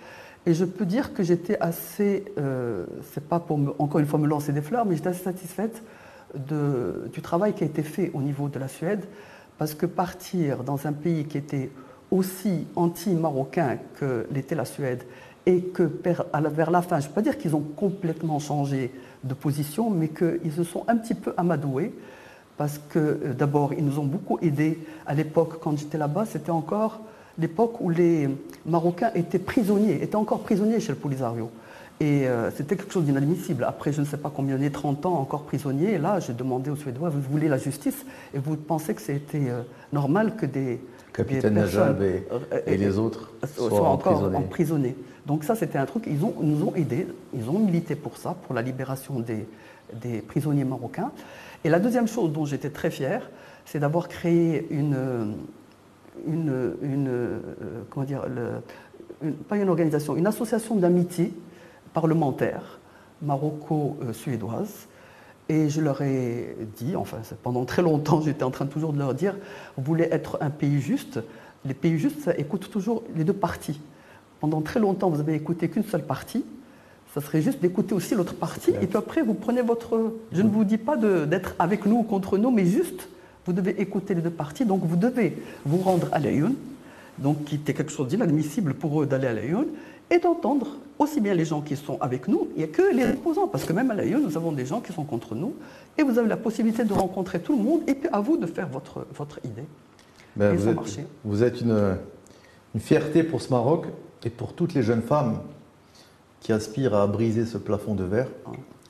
Et 0.46 0.54
je 0.54 0.66
peux 0.66 0.86
dire 0.86 1.14
que 1.14 1.24
j'étais 1.24 1.58
assez. 1.60 2.26
Euh, 2.38 2.86
c'est 3.14 3.28
pas 3.28 3.40
pour 3.40 3.60
encore 3.80 4.00
une 4.00 4.06
fois 4.06 4.20
me 4.20 4.28
lancer 4.28 4.54
des 4.54 4.62
fleurs, 4.62 4.86
mais 4.86 4.96
j'étais 4.96 5.10
assez 5.10 5.24
satisfaite 5.24 5.84
du 7.14 7.22
travail 7.22 7.54
qui 7.54 7.64
a 7.64 7.68
été 7.68 7.82
fait 7.82 8.12
au 8.14 8.22
niveau 8.22 8.50
de 8.50 8.60
la 8.60 8.68
Suède, 8.68 9.06
parce 9.58 9.74
que 9.74 9.86
partir 9.86 10.64
dans 10.64 10.86
un 10.86 10.92
pays 10.92 11.26
qui 11.26 11.38
était 11.38 11.70
aussi 12.12 12.68
anti-marocain 12.76 13.78
que 13.98 14.28
l'était 14.32 14.56
la 14.56 14.66
Suède, 14.66 15.04
et 15.46 15.62
que 15.62 15.84
vers 15.84 16.72
la 16.72 16.82
fin, 16.82 17.00
je 17.00 17.06
ne 17.06 17.10
peux 17.10 17.16
pas 17.16 17.22
dire 17.22 17.38
qu'ils 17.38 17.56
ont 17.56 17.64
complètement 17.76 18.40
changé 18.40 18.92
de 19.24 19.34
position, 19.34 19.90
mais 19.90 20.10
qu'ils 20.10 20.52
se 20.56 20.64
sont 20.64 20.84
un 20.88 20.98
petit 20.98 21.14
peu 21.14 21.34
amadoués, 21.38 21.94
parce 22.58 22.80
que 22.90 23.00
euh, 23.00 23.34
d'abord, 23.34 23.74
ils 23.74 23.86
nous 23.86 24.00
ont 24.00 24.06
beaucoup 24.06 24.40
aidés. 24.42 24.80
À 25.06 25.14
l'époque, 25.14 25.60
quand 25.62 25.78
j'étais 25.78 25.98
là-bas, 25.98 26.26
c'était 26.26 26.52
encore 26.52 27.02
l'époque 27.38 27.82
où 27.82 27.90
les 27.90 28.30
Marocains 28.66 29.12
étaient 29.16 29.40
prisonniers, 29.40 30.02
étaient 30.02 30.16
encore 30.16 30.40
prisonniers 30.40 30.80
chez 30.80 30.94
le 30.94 30.98
Polisario. 30.98 31.52
Et 32.02 32.28
euh, 32.28 32.52
c'était 32.52 32.76
quelque 32.76 32.92
chose 32.92 33.06
d'inadmissible. 33.06 33.64
Après, 33.64 33.94
je 33.94 34.02
ne 34.02 34.06
sais 34.06 34.18
pas 34.18 34.30
combien 34.34 34.56
d'années, 34.56 34.72
30 34.72 35.06
ans 35.06 35.14
encore 35.14 35.44
prisonniers. 35.44 35.94
Et 35.94 35.98
là, 35.98 36.20
j'ai 36.20 36.34
demandé 36.34 36.70
aux 36.70 36.76
Suédois, 36.76 37.10
vous 37.10 37.22
voulez 37.22 37.48
la 37.48 37.58
justice? 37.58 38.06
Et 38.34 38.40
vous 38.40 38.58
pensez 38.58 38.94
que 38.94 39.02
c'était 39.02 39.50
euh, 39.50 39.62
normal 39.94 40.36
que 40.36 40.46
des... 40.46 40.82
Capitaine 41.14 41.54
Najab 41.54 42.02
et, 42.02 42.28
et, 42.68 42.76
les 42.76 42.98
autres 42.98 43.32
soient, 43.56 43.88
encore 43.88 44.30
emprisonnés. 44.36 44.98
Donc 45.26 45.46
ça, 45.46 45.56
c'était 45.56 45.78
un 45.78 45.86
truc, 45.86 46.04
ils, 46.08 46.26
ont, 46.26 46.34
nous 46.42 46.66
ont 46.66 46.76
aidés, 46.76 47.08
ils 47.34 47.50
ont 47.50 47.58
milité 47.58 47.96
pour 47.96 48.18
ça, 48.18 48.36
pour 48.46 48.54
la 48.54 48.62
libération 48.62 49.22
des, 49.22 49.48
des 49.94 50.22
prisonniers 50.22 50.66
marocains. 50.66 51.12
Et 51.64 51.70
la 51.70 51.80
deuxième 51.80 52.10
chose 52.10 52.34
dont 52.34 52.44
j'étais 52.44 52.70
très 52.70 52.92
fier, 52.92 53.30
c'est 53.66 53.80
d'avoir 53.80 54.10
créé 54.10 54.68
une, 54.72 55.38
une, 56.28 56.76
une, 56.82 57.08
euh, 57.08 57.40
comment 57.90 58.06
dire, 58.06 58.26
pas 59.48 59.58
une 59.58 59.70
organisation, 59.70 60.16
une 60.16 60.28
association 60.28 60.76
d'amitié 60.76 61.34
parlementaire 61.94 62.80
maroco-suédoise. 63.22 64.88
Et 65.48 65.70
je 65.70 65.80
leur 65.80 66.02
ai 66.02 66.58
dit, 66.76 66.96
enfin 66.96 67.18
pendant 67.44 67.66
très 67.66 67.82
longtemps 67.82 68.22
j'étais 68.26 68.44
en 68.44 68.52
train 68.52 68.66
toujours 68.66 68.94
de 68.94 69.00
leur 69.00 69.14
dire, 69.14 69.36
vous 69.78 69.84
voulez 69.84 70.08
être 70.12 70.38
un 70.42 70.50
pays 70.50 70.82
juste, 70.82 71.20
les 71.66 71.74
pays 71.74 72.00
justes 72.00 72.22
ça 72.22 72.36
écoute 72.38 72.70
toujours 72.72 73.04
les 73.16 73.24
deux 73.24 73.34
parties. 73.34 73.80
Pendant 74.40 74.62
très 74.62 74.80
longtemps 74.80 75.10
vous 75.10 75.20
avez 75.20 75.36
écouté 75.36 75.70
qu'une 75.70 75.84
seule 75.84 76.04
partie, 76.04 76.44
ça 77.14 77.22
serait 77.22 77.42
juste 77.42 77.62
d'écouter 77.62 77.94
aussi 77.94 78.16
l'autre 78.16 78.36
partie, 78.36 78.72
et 78.82 78.88
puis 78.88 78.98
après 78.98 79.22
vous 79.22 79.36
prenez 79.36 79.62
votre... 79.62 80.14
Je 80.34 80.42
ne 80.42 80.50
vous 80.50 80.66
dis 80.66 80.78
pas 80.78 80.98
d'être 80.98 81.56
avec 81.60 81.86
nous 81.86 82.00
ou 82.00 82.04
contre 82.04 82.38
nous, 82.38 82.52
mais 82.52 82.66
juste, 82.66 83.08
vous 83.46 83.54
devez 83.54 83.80
écouter 83.82 84.14
les 84.16 84.22
deux 84.22 84.30
parties, 84.30 84.66
donc 84.66 84.84
vous 84.84 84.96
devez 84.96 85.38
vous 85.66 85.78
rendre 85.78 86.08
à 86.12 86.20
l'Aïoun, 86.20 86.56
donc 87.18 87.46
qui 87.46 87.56
était 87.56 87.74
quelque 87.74 87.92
chose 87.92 88.08
d'inadmissible 88.08 88.74
pour 88.74 89.02
eux 89.02 89.06
d'aller 89.06 89.28
à 89.28 89.34
l'Aïoun, 89.34 89.68
et 90.12 90.20
d'entendre 90.20 90.78
aussi 91.00 91.20
bien 91.20 91.34
les 91.34 91.46
gens 91.46 91.62
qui 91.62 91.76
sont 91.76 92.00
avec 92.00 92.28
nous 92.28 92.50
il 92.56 92.64
a 92.64 92.68
que 92.68 92.96
les 92.96 93.10
opposants, 93.10 93.48
parce 93.48 93.66
que 93.66 93.74
même 93.74 93.92
à 93.92 93.96
l'Aïoun, 93.96 94.24
nous 94.24 94.38
avons 94.38 94.52
des 94.52 94.66
gens 94.66 94.82
qui 94.82 94.94
sont 94.94 95.04
contre 95.04 95.36
nous, 95.36 95.56
et 95.98 96.04
vous 96.04 96.18
avez 96.18 96.28
la 96.28 96.38
possibilité 96.38 96.84
de 96.84 96.94
rencontrer 96.94 97.40
tout 97.40 97.56
le 97.56 97.64
monde, 97.64 97.82
et 97.88 97.96
puis 97.96 98.10
à 98.12 98.20
vous 98.20 98.38
de 98.38 98.46
faire 98.46 98.68
votre, 98.68 99.06
votre 99.16 99.40
idée. 99.46 99.66
Ben, 100.36 100.56
vous, 100.56 100.68
êtes, 100.68 100.78
vous, 101.24 101.44
êtes, 101.44 101.62
une, 101.62 101.98
une 102.74 102.82
fierté 102.82 103.24
pour 103.24 103.42
ce 103.42 103.50
Maroc 103.52 103.86
et 104.26 104.30
pour 104.30 104.54
toutes 104.54 104.74
les 104.74 104.84
jeunes 104.84 105.02
femmes 105.02 105.40
qui 106.42 106.52
aspire 106.52 106.94
à 106.94 107.08
briser 107.08 107.46
ce 107.46 107.58
plafond 107.58 107.96
de 107.96 108.04
verre. 108.04 108.28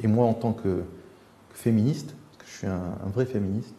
Et 0.02 0.08
moi, 0.08 0.26
en 0.26 0.34
tant 0.34 0.54
que, 0.54 0.82
féministe, 1.56 2.14
parce 2.38 2.44
que 2.44 2.52
je 2.52 2.58
suis 2.58 2.68
un, 2.68 3.10
vrai 3.14 3.26
féministe, 3.26 3.74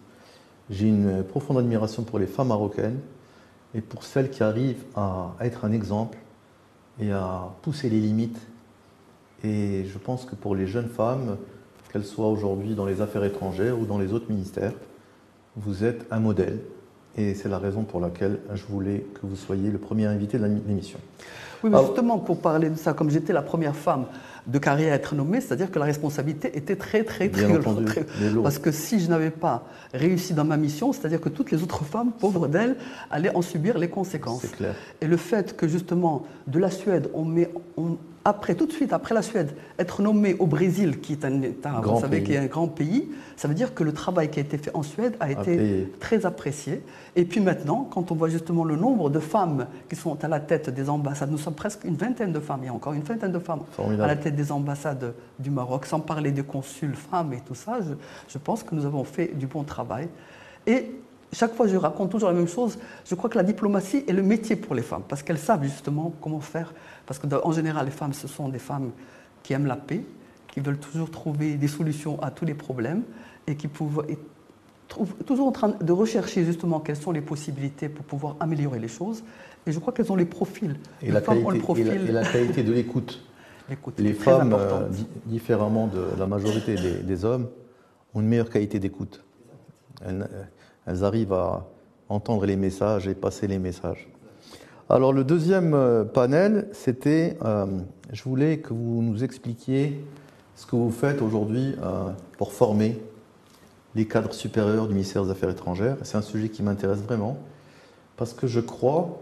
j'ai 0.70 0.88
une 0.88 1.22
profonde 1.22 1.58
admiration 1.58 2.02
pour 2.02 2.18
les 2.18 2.26
femmes 2.26 2.48
marocaines 2.48 2.98
et 3.74 3.80
pour 3.80 4.02
celles 4.02 4.30
qui 4.30 4.42
arrivent 4.42 4.84
à, 4.94 5.34
être 5.40 5.64
un 5.64 5.72
exemple 5.72 6.18
et 7.00 7.12
à 7.12 7.48
pousser 7.62 7.88
les 7.88 8.00
limites. 8.00 8.40
Et 9.44 9.84
je 9.84 9.98
pense 9.98 10.24
que 10.24 10.34
pour 10.34 10.54
les 10.54 10.66
jeunes 10.66 10.88
femmes, 10.88 11.36
qu'elles 11.92 12.04
soient 12.04 12.28
aujourd'hui 12.28 12.74
dans 12.74 12.86
les 12.86 13.00
affaires 13.00 13.24
étrangères 13.24 13.78
ou 13.78 13.86
dans 13.86 13.98
les 13.98 14.12
autres 14.12 14.28
ministères, 14.28 14.72
vous 15.56 15.84
êtes 15.84 16.06
un 16.10 16.20
modèle. 16.20 16.60
Et 17.16 17.34
c'est 17.34 17.48
la 17.48 17.58
raison 17.58 17.84
pour 17.84 18.00
laquelle 18.00 18.40
je 18.54 18.64
voulais 18.66 19.06
que 19.14 19.26
vous 19.26 19.36
soyez 19.36 19.70
le 19.70 19.78
premier 19.78 20.06
invité 20.06 20.38
de 20.38 20.44
l'émission. 20.44 20.98
Oui, 21.64 21.70
mais 21.70 21.80
justement, 21.80 22.18
pour 22.18 22.40
parler 22.40 22.68
de 22.68 22.76
ça, 22.76 22.92
comme 22.92 23.08
j'étais 23.08 23.32
la 23.32 23.40
première 23.40 23.74
femme 23.74 24.06
de 24.46 24.58
carrière 24.58 24.92
à 24.92 24.96
être 24.96 25.14
nommée, 25.14 25.40
c'est-à-dire 25.40 25.70
que 25.70 25.78
la 25.78 25.86
responsabilité 25.86 26.56
était 26.56 26.76
très, 26.76 27.02
très, 27.02 27.28
très, 27.28 27.48
lourde. 27.48 27.90
Parce 28.42 28.58
que 28.58 28.70
si 28.70 29.00
je 29.00 29.08
n'avais 29.08 29.30
pas 29.30 29.64
réussi 29.92 30.34
dans 30.34 30.44
ma 30.44 30.56
mission, 30.56 30.92
c'est-à-dire 30.92 31.20
que 31.20 31.28
toutes 31.28 31.50
les 31.50 31.62
autres 31.62 31.84
femmes, 31.84 32.12
pauvres 32.12 32.46
d'elles, 32.46 32.76
allaient 33.10 33.34
en 33.34 33.42
subir 33.42 33.78
les 33.78 33.88
conséquences. 33.88 34.46
Clair. 34.56 34.74
Et 35.00 35.06
le 35.06 35.16
fait 35.16 35.56
que, 35.56 35.66
justement, 35.66 36.26
de 36.46 36.58
la 36.58 36.70
Suède, 36.70 37.10
on 37.14 37.24
met. 37.24 37.50
On, 37.76 37.96
après, 38.26 38.56
tout 38.56 38.66
de 38.66 38.72
suite, 38.72 38.92
après 38.92 39.14
la 39.14 39.22
Suède, 39.22 39.52
être 39.78 40.02
nommé 40.02 40.34
au 40.40 40.46
Brésil, 40.46 40.98
qui 41.00 41.12
est 41.12 41.24
un 41.24 41.42
État, 41.42 41.80
vous 41.80 42.00
savez, 42.00 42.24
qui 42.24 42.32
est 42.32 42.38
un 42.38 42.46
grand 42.46 42.66
pays, 42.66 43.08
ça 43.36 43.46
veut 43.46 43.54
dire 43.54 43.72
que 43.72 43.84
le 43.84 43.92
travail 43.92 44.30
qui 44.30 44.40
a 44.40 44.42
été 44.42 44.58
fait 44.58 44.74
en 44.74 44.82
Suède 44.82 45.14
a 45.20 45.30
été 45.30 45.92
très 46.00 46.26
apprécié. 46.26 46.82
Et 47.14 47.24
puis 47.24 47.40
maintenant, 47.40 47.88
quand 47.88 48.10
on 48.10 48.16
voit 48.16 48.28
justement 48.28 48.64
le 48.64 48.74
nombre 48.74 49.10
de 49.10 49.20
femmes 49.20 49.66
qui 49.88 49.94
sont 49.94 50.24
à 50.24 50.28
la 50.28 50.40
tête 50.40 50.70
des 50.70 50.90
ambassades, 50.90 51.30
nous 51.30 51.38
sommes 51.38 51.54
presque 51.54 51.84
une 51.84 51.94
vingtaine 51.94 52.32
de 52.32 52.40
femmes, 52.40 52.60
il 52.62 52.66
y 52.66 52.68
a 52.68 52.74
encore 52.74 52.94
une 52.94 53.02
vingtaine 53.02 53.30
de 53.30 53.38
femmes 53.38 53.60
à 53.78 54.06
la 54.06 54.16
tête 54.16 54.34
des 54.36 54.52
ambassades 54.52 55.14
du 55.38 55.50
Maroc, 55.50 55.86
sans 55.86 56.00
parler 56.00 56.30
des 56.30 56.44
consuls 56.44 56.94
femmes 56.94 57.32
et 57.32 57.40
tout 57.40 57.54
ça, 57.54 57.80
je, 57.80 57.94
je 58.28 58.38
pense 58.38 58.62
que 58.62 58.74
nous 58.74 58.86
avons 58.86 59.02
fait 59.04 59.36
du 59.36 59.46
bon 59.46 59.64
travail. 59.64 60.08
Et 60.66 60.92
chaque 61.32 61.54
fois, 61.54 61.66
je 61.66 61.76
raconte 61.76 62.10
toujours 62.10 62.28
la 62.28 62.34
même 62.34 62.48
chose. 62.48 62.78
Je 63.04 63.14
crois 63.14 63.28
que 63.28 63.36
la 63.36 63.44
diplomatie 63.44 64.04
est 64.06 64.12
le 64.12 64.22
métier 64.22 64.54
pour 64.56 64.74
les 64.74 64.82
femmes, 64.82 65.02
parce 65.08 65.22
qu'elles 65.22 65.38
savent 65.38 65.64
justement 65.64 66.12
comment 66.20 66.40
faire 66.40 66.72
parce 67.06 67.20
qu'en 67.20 67.52
général, 67.52 67.86
les 67.86 67.92
femmes, 67.92 68.12
ce 68.12 68.28
sont 68.28 68.48
des 68.48 68.58
femmes 68.58 68.90
qui 69.42 69.52
aiment 69.52 69.66
la 69.66 69.76
paix, 69.76 70.02
qui 70.48 70.60
veulent 70.60 70.78
toujours 70.78 71.10
trouver 71.10 71.54
des 71.54 71.68
solutions 71.68 72.20
à 72.22 72.30
tous 72.30 72.44
les 72.44 72.54
problèmes 72.54 73.02
et 73.46 73.54
qui 73.54 73.68
peuvent 73.68 74.04
être 74.08 74.20
toujours 75.24 75.46
en 75.46 75.52
train 75.52 75.68
de 75.68 75.92
rechercher 75.92 76.44
justement 76.44 76.80
quelles 76.80 76.96
sont 76.96 77.12
les 77.12 77.20
possibilités 77.20 77.88
pour 77.88 78.04
pouvoir 78.04 78.36
améliorer 78.40 78.78
les 78.78 78.88
choses. 78.88 79.22
Et 79.66 79.72
je 79.72 79.78
crois 79.78 79.92
qu'elles 79.92 80.10
ont 80.10 80.16
les 80.16 80.24
profils. 80.24 80.76
Et, 81.02 81.10
la 81.10 81.20
qualité, 81.20 81.80
et, 81.80 82.12
la, 82.12 82.24
qualité, 82.24 82.62
de 82.62 82.72
l'écoute. 82.72 83.24
Les 83.98 84.12
femmes, 84.12 84.52
euh, 84.52 84.88
différemment 85.26 85.86
de 85.86 86.18
la 86.18 86.26
majorité 86.26 86.76
des, 87.02 87.24
hommes, 87.24 87.48
ont 88.14 88.20
une 88.20 88.28
meilleure 88.28 88.50
qualité 88.50 88.78
d'écoute. 88.78 89.24
Elles, 90.04 90.28
elles 90.86 91.04
arrivent 91.04 91.32
à 91.32 91.66
entendre 92.08 92.46
les 92.46 92.56
messages 92.56 93.08
et 93.08 93.14
passer 93.14 93.46
les 93.46 93.58
messages. 93.58 94.08
Alors 94.88 95.12
le 95.12 95.24
deuxième 95.24 95.74
euh, 95.74 96.04
panel, 96.04 96.68
c'était, 96.72 97.36
euh, 97.44 97.66
je 98.12 98.22
voulais 98.22 98.58
que 98.58 98.72
vous 98.72 99.02
nous 99.02 99.24
expliquiez 99.24 100.00
ce 100.54 100.64
que 100.64 100.76
vous 100.76 100.92
faites 100.92 101.22
aujourd'hui 101.22 101.74
euh, 101.82 102.10
pour 102.38 102.52
former 102.52 103.00
les 103.96 104.06
cadres 104.06 104.32
supérieurs 104.32 104.86
du 104.86 104.94
ministère 104.94 105.24
des 105.24 105.32
Affaires 105.32 105.50
étrangères. 105.50 105.96
C'est 106.02 106.16
un 106.16 106.22
sujet 106.22 106.50
qui 106.50 106.62
m'intéresse 106.62 107.00
vraiment 107.00 107.36
parce 108.16 108.32
que 108.32 108.46
je 108.46 108.60
crois 108.60 109.20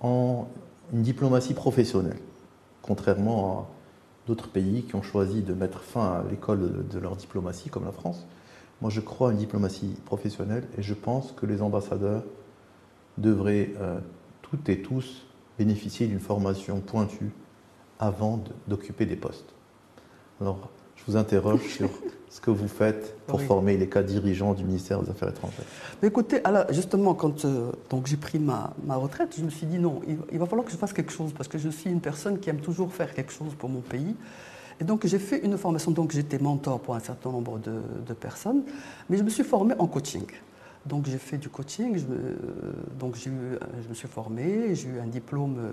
en 0.00 0.46
une 0.92 1.02
diplomatie 1.02 1.54
professionnelle, 1.54 2.18
contrairement 2.86 3.58
à 3.58 3.66
d'autres 4.26 4.48
pays 4.48 4.82
qui 4.82 4.94
ont 4.94 5.02
choisi 5.02 5.42
de 5.42 5.54
mettre 5.54 5.80
fin 5.80 6.12
à 6.12 6.24
l'école 6.30 6.86
de 6.88 6.98
leur 6.98 7.16
diplomatie, 7.16 7.70
comme 7.70 7.84
la 7.84 7.92
France. 7.92 8.26
Moi, 8.80 8.90
je 8.90 9.00
crois 9.00 9.28
en 9.28 9.30
une 9.30 9.38
diplomatie 9.38 9.96
professionnelle 10.04 10.66
et 10.76 10.82
je 10.82 10.94
pense 10.94 11.32
que 11.32 11.46
les 11.46 11.62
ambassadeurs 11.62 12.22
devraient 13.16 13.70
euh, 13.80 13.98
toutes 14.42 14.68
et 14.68 14.82
tous 14.82 15.26
bénéficier 15.58 16.06
d'une 16.06 16.20
formation 16.20 16.80
pointue 16.80 17.32
avant 17.98 18.42
d'occuper 18.66 19.06
des 19.06 19.16
postes. 19.16 19.54
Alors, 20.40 20.68
je 20.96 21.04
vous 21.06 21.16
interroge 21.16 21.62
sur 21.62 21.88
ce 22.34 22.40
que 22.40 22.50
vous 22.50 22.66
faites 22.66 23.16
pour 23.28 23.40
former 23.40 23.76
les 23.76 23.88
cas 23.88 24.02
dirigeants 24.02 24.54
du 24.54 24.64
ministère 24.64 25.00
des 25.00 25.08
Affaires 25.08 25.28
étrangères. 25.28 25.64
Mais 26.02 26.08
écoutez, 26.08 26.44
alors 26.44 26.64
justement, 26.70 27.14
quand 27.14 27.44
euh, 27.44 27.70
donc 27.90 28.08
j'ai 28.08 28.16
pris 28.16 28.40
ma, 28.40 28.74
ma, 28.84 28.96
retraite, 28.96 29.36
je 29.38 29.44
me 29.44 29.50
suis 29.50 29.68
dit 29.68 29.78
non, 29.78 30.00
il, 30.32 30.38
va 30.40 30.46
falloir 30.46 30.66
que 30.66 30.72
je 30.72 30.76
fasse 30.76 30.92
quelque 30.92 31.12
chose 31.12 31.32
parce 31.32 31.48
que 31.48 31.58
je 31.58 31.68
suis 31.68 31.90
une 31.90 32.00
personne 32.00 32.40
qui 32.40 32.50
aime 32.50 32.58
toujours 32.58 32.92
faire 32.92 33.14
quelque 33.14 33.32
chose 33.32 33.54
pour 33.56 33.68
mon 33.68 33.82
pays. 33.82 34.16
Et 34.80 34.84
donc 34.84 35.06
j'ai 35.06 35.20
fait 35.20 35.44
une 35.44 35.56
formation, 35.56 35.92
donc 35.92 36.10
j'étais 36.10 36.40
mentor 36.40 36.80
pour 36.80 36.96
un 36.96 37.00
certain 37.00 37.30
nombre 37.30 37.60
de, 37.60 37.80
de 38.04 38.12
personnes, 38.14 38.64
mais 39.08 39.16
je 39.16 39.22
me 39.22 39.30
suis 39.30 39.44
formé 39.44 39.76
en 39.78 39.86
coaching. 39.86 40.26
Donc 40.86 41.06
j'ai 41.06 41.18
fait 41.18 41.38
du 41.38 41.48
coaching, 41.48 41.96
je, 41.96 42.04
donc 42.98 43.14
je 43.14 43.30
me 43.30 43.94
suis 43.94 44.08
formé, 44.08 44.74
j'ai 44.74 44.88
eu 44.88 44.98
un 44.98 45.06
diplôme 45.06 45.56
euh, 45.58 45.72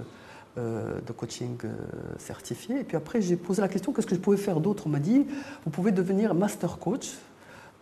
de 0.57 1.11
coaching 1.13 1.57
euh, 1.63 1.69
certifié. 2.17 2.81
Et 2.81 2.83
puis 2.83 2.97
après, 2.97 3.21
j'ai 3.21 3.35
posé 3.35 3.61
la 3.61 3.67
question 3.67 3.93
qu'est-ce 3.93 4.07
que 4.07 4.15
je 4.15 4.19
pouvais 4.19 4.37
faire 4.37 4.59
d'autre? 4.59 4.83
On 4.87 4.89
m'a 4.89 4.99
dit 4.99 5.25
vous 5.63 5.71
pouvez 5.71 5.91
devenir 5.91 6.33
master 6.33 6.77
coach. 6.77 7.11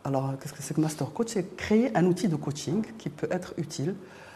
Alors, 0.03 0.33
qu'est-ce 0.39 0.53
que 0.53 0.61
c'est 0.61 0.73
que 0.73 0.81
master 0.81 1.11
coach? 1.11 1.29
C'est 1.29 1.55
créer 1.55 1.95
un 1.97 2.05
outil 2.05 2.27
de 2.27 2.35
coaching 2.35 2.83
qui 2.97 3.09
peut 3.09 3.27
être 3.31 3.53
utile 3.57 3.95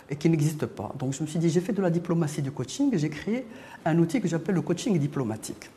et 0.10 0.16
qui 0.16 0.30
n'existe 0.30 0.66
pas. 0.66 0.92
Donc, 0.98 1.13
je 1.13 1.22
me 1.22 1.28
suis 1.28 1.40
dit 1.40 1.50
j'ai 1.50 1.62
fait 1.62 1.74
de 1.74 1.82
la 1.82 1.90
diplomatie 1.90 2.42
du 2.42 2.52
coaching 2.52 2.94
et 2.94 2.98
j'ai 2.98 3.10
créé 3.10 3.46
un 3.86 3.98
outil 4.00 4.20
que 4.20 4.28
j'appelle 4.28 4.56
le 4.56 4.62
coaching 4.62 4.98
diplomatique. 4.98 5.70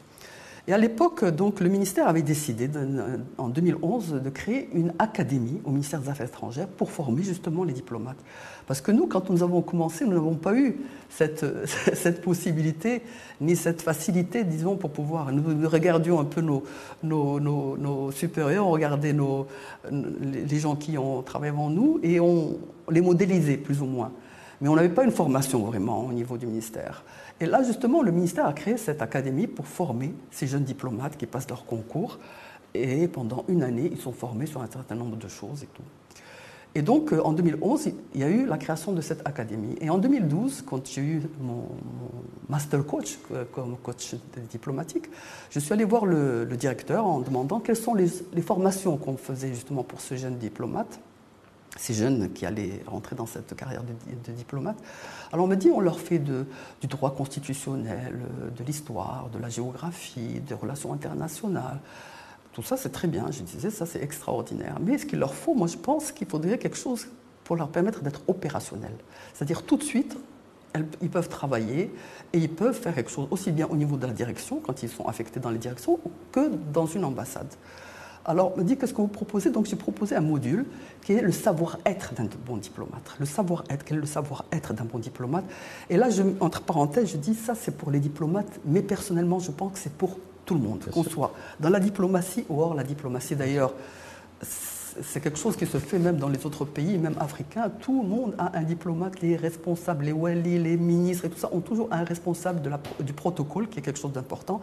Et 0.68 0.72
à 0.72 0.78
l'époque, 0.78 1.24
donc, 1.24 1.60
le 1.60 1.68
ministère 1.68 2.08
avait 2.08 2.22
décidé, 2.22 2.68
en 3.38 3.48
2011, 3.48 4.20
de 4.22 4.30
créer 4.30 4.68
une 4.72 4.92
académie 4.98 5.60
au 5.64 5.70
ministère 5.70 6.00
des 6.00 6.08
Affaires 6.08 6.26
étrangères 6.26 6.66
pour 6.66 6.90
former 6.90 7.22
justement 7.22 7.62
les 7.62 7.72
diplomates. 7.72 8.16
Parce 8.66 8.80
que 8.80 8.90
nous, 8.90 9.06
quand 9.06 9.30
nous 9.30 9.44
avons 9.44 9.62
commencé, 9.62 10.04
nous 10.04 10.14
n'avons 10.14 10.34
pas 10.34 10.56
eu 10.56 10.76
cette, 11.08 11.44
possibilité 12.20 13.02
ni 13.40 13.54
cette 13.54 13.80
facilité, 13.80 14.42
disons, 14.42 14.76
pour 14.76 14.90
pouvoir. 14.90 15.30
Nous, 15.30 15.68
regardions 15.68 16.18
un 16.18 16.24
peu 16.24 16.40
nos, 16.40 16.64
nos, 17.04 17.38
nos, 17.38 18.10
supérieurs, 18.10 18.66
on 18.66 18.72
regardait 18.72 19.14
les 19.92 20.58
gens 20.58 20.74
qui 20.74 20.98
ont 20.98 21.22
travaillé 21.22 21.52
avant 21.52 21.70
nous 21.70 22.00
et 22.02 22.18
on 22.18 22.58
les 22.90 23.02
modélisait 23.02 23.56
plus 23.56 23.80
ou 23.82 23.86
moins. 23.86 24.10
Mais 24.60 24.68
on 24.68 24.74
n'avait 24.74 24.88
pas 24.88 25.04
une 25.04 25.12
formation 25.12 25.60
vraiment 25.60 26.06
au 26.06 26.12
niveau 26.12 26.36
du 26.36 26.46
ministère. 26.46 27.04
Et 27.40 27.46
là, 27.46 27.62
justement, 27.62 28.02
le 28.02 28.12
ministère 28.12 28.46
a 28.46 28.52
créé 28.52 28.76
cette 28.76 29.02
académie 29.02 29.46
pour 29.46 29.66
former 29.66 30.14
ces 30.30 30.46
jeunes 30.46 30.64
diplomates 30.64 31.16
qui 31.16 31.26
passent 31.26 31.48
leur 31.48 31.66
concours. 31.66 32.18
Et 32.74 33.08
pendant 33.08 33.44
une 33.48 33.62
année, 33.62 33.88
ils 33.92 34.00
sont 34.00 34.12
formés 34.12 34.46
sur 34.46 34.62
un 34.62 34.66
certain 34.66 34.94
nombre 34.94 35.16
de 35.16 35.28
choses 35.28 35.62
et 35.62 35.68
tout. 35.74 35.82
Et 36.76 36.82
donc, 36.82 37.14
euh, 37.14 37.22
en 37.22 37.32
2011, 37.32 37.88
il 38.14 38.20
y 38.20 38.22
a 38.22 38.28
eu 38.28 38.44
la 38.44 38.58
création 38.58 38.92
de 38.92 39.00
cette 39.00 39.26
académie. 39.26 39.76
Et 39.80 39.88
en 39.88 39.96
2012, 39.96 40.62
quand 40.66 40.86
j'ai 40.86 41.00
eu 41.00 41.22
mon, 41.40 41.68
master 42.50 42.84
coach 42.84 43.18
euh, 43.32 43.44
comme 43.50 43.78
coach 43.78 44.14
diplomatique, 44.50 45.06
je 45.48 45.58
suis 45.58 45.72
allé 45.72 45.84
voir 45.84 46.04
le, 46.04 46.44
directeur 46.44 47.06
en 47.06 47.20
demandant 47.20 47.60
quelles 47.60 47.76
sont 47.76 47.94
les, 47.94 48.08
formations 48.42 48.98
qu'on 48.98 49.16
faisait 49.16 49.48
justement 49.48 49.84
pour 49.84 50.02
ce 50.02 50.16
jeune 50.16 50.36
diplomate, 50.36 51.00
ces 51.76 51.94
jeunes 51.94 52.32
qui 52.32 52.46
allaient 52.46 52.82
rentrer 52.86 53.16
dans 53.16 53.26
cette 53.26 53.54
carrière 53.54 53.82
de, 53.82 54.32
diplomate. 54.32 54.76
Alors 55.32 55.44
on 55.44 55.48
me 55.48 55.56
dit, 55.56 55.70
on 55.70 55.80
leur 55.80 56.00
fait 56.00 56.18
du 56.18 56.86
droit 56.88 57.14
constitutionnel, 57.14 58.18
de 58.56 58.64
l'histoire, 58.64 59.28
de 59.32 59.38
la 59.38 59.48
géographie, 59.48 60.40
des 60.40 60.54
relations 60.54 60.92
internationales, 60.92 61.78
tout 62.56 62.62
ça, 62.62 62.78
c'est 62.78 62.88
très 62.88 63.06
bien. 63.06 63.30
Je 63.30 63.42
disais, 63.42 63.68
ça, 63.68 63.84
c'est 63.84 64.02
extraordinaire. 64.02 64.78
Mais 64.80 64.96
ce 64.96 65.04
qu'il 65.04 65.18
leur 65.18 65.34
faut, 65.34 65.52
moi, 65.52 65.66
je 65.66 65.76
pense 65.76 66.10
qu'il 66.10 66.26
faudrait 66.26 66.56
quelque 66.56 66.78
chose 66.78 67.06
pour 67.44 67.54
leur 67.54 67.68
permettre 67.68 68.00
d'être 68.00 68.22
opérationnels. 68.28 68.96
C'est-à-dire, 69.34 69.62
tout 69.62 69.76
de 69.76 69.82
suite, 69.82 70.16
ils 71.02 71.10
peuvent 71.10 71.28
travailler 71.28 71.94
et 72.32 72.38
ils 72.38 72.48
peuvent 72.48 72.74
faire 72.74 72.94
quelque 72.94 73.10
chose 73.10 73.28
aussi 73.30 73.52
bien 73.52 73.66
au 73.66 73.76
niveau 73.76 73.98
de 73.98 74.06
la 74.06 74.14
direction, 74.14 74.58
quand 74.64 74.82
ils 74.82 74.88
sont 74.88 75.06
affectés 75.06 75.38
dans 75.38 75.50
les 75.50 75.58
directions, 75.58 76.00
que 76.32 76.48
dans 76.72 76.86
une 76.86 77.04
ambassade. 77.04 77.52
Alors, 78.28 78.52
on 78.54 78.58
me 78.58 78.64
dit, 78.64 78.76
qu'est-ce 78.76 78.92
que 78.92 79.00
vous 79.00 79.06
proposez? 79.06 79.50
Donc, 79.50 79.66
j'ai 79.66 79.76
proposé 79.76 80.16
un 80.16 80.20
module 80.20 80.66
qui 81.02 81.12
est 81.12 81.22
le 81.22 81.30
savoir-être 81.30 82.12
d'un 82.14 82.28
bon 82.44 82.56
diplomate. 82.56 83.14
Le 83.20 83.24
savoir-être, 83.24 83.84
quel 83.84 83.98
est 83.98 84.00
le 84.00 84.06
savoir-être 84.06 84.74
d'un 84.74 84.84
bon 84.84 84.98
diplomate? 84.98 85.44
Et 85.88 85.96
là, 85.96 86.10
je, 86.10 86.22
entre 86.40 86.62
parenthèses, 86.62 87.12
je 87.12 87.18
dis, 87.18 87.34
ça, 87.34 87.54
c'est 87.54 87.76
pour 87.76 87.92
les 87.92 88.00
diplomates, 88.00 88.58
mais 88.64 88.82
personnellement, 88.82 89.38
je 89.38 89.52
pense 89.52 89.74
que 89.74 89.78
c'est 89.78 89.92
pour 89.92 90.18
tout 90.44 90.54
le 90.54 90.60
monde, 90.60 90.84
qu'on 90.92 91.04
soit 91.04 91.32
dans 91.60 91.70
la 91.70 91.80
diplomatie 91.80 92.44
ou 92.48 92.60
hors 92.60 92.74
la 92.74 92.84
diplomatie. 92.84 93.36
D'ailleurs, 93.36 93.72
c'est 94.40 95.20
quelque 95.20 95.38
chose 95.38 95.56
qui 95.56 95.66
se 95.66 95.78
fait 95.78 95.98
même 95.98 96.16
dans 96.16 96.28
les 96.28 96.46
autres 96.46 96.64
pays, 96.64 96.98
même 96.98 97.16
africains. 97.20 97.70
Tout 97.80 98.02
le 98.02 98.08
monde 98.08 98.34
a 98.38 98.56
un 98.56 98.62
diplomate, 98.62 99.20
les 99.20 99.36
responsables, 99.36 100.04
les 100.04 100.12
wali, 100.12 100.58
les 100.58 100.76
ministres 100.76 101.26
et 101.26 101.30
tout 101.30 101.38
ça 101.38 101.50
ont 101.52 101.60
toujours 101.60 101.88
un 101.90 102.04
responsable 102.04 102.62
de 102.62 102.70
la, 102.70 102.80
du 103.00 103.12
protocole, 103.12 103.68
qui 103.68 103.80
est 103.80 103.82
quelque 103.82 103.98
chose 103.98 104.12
d'important. 104.12 104.60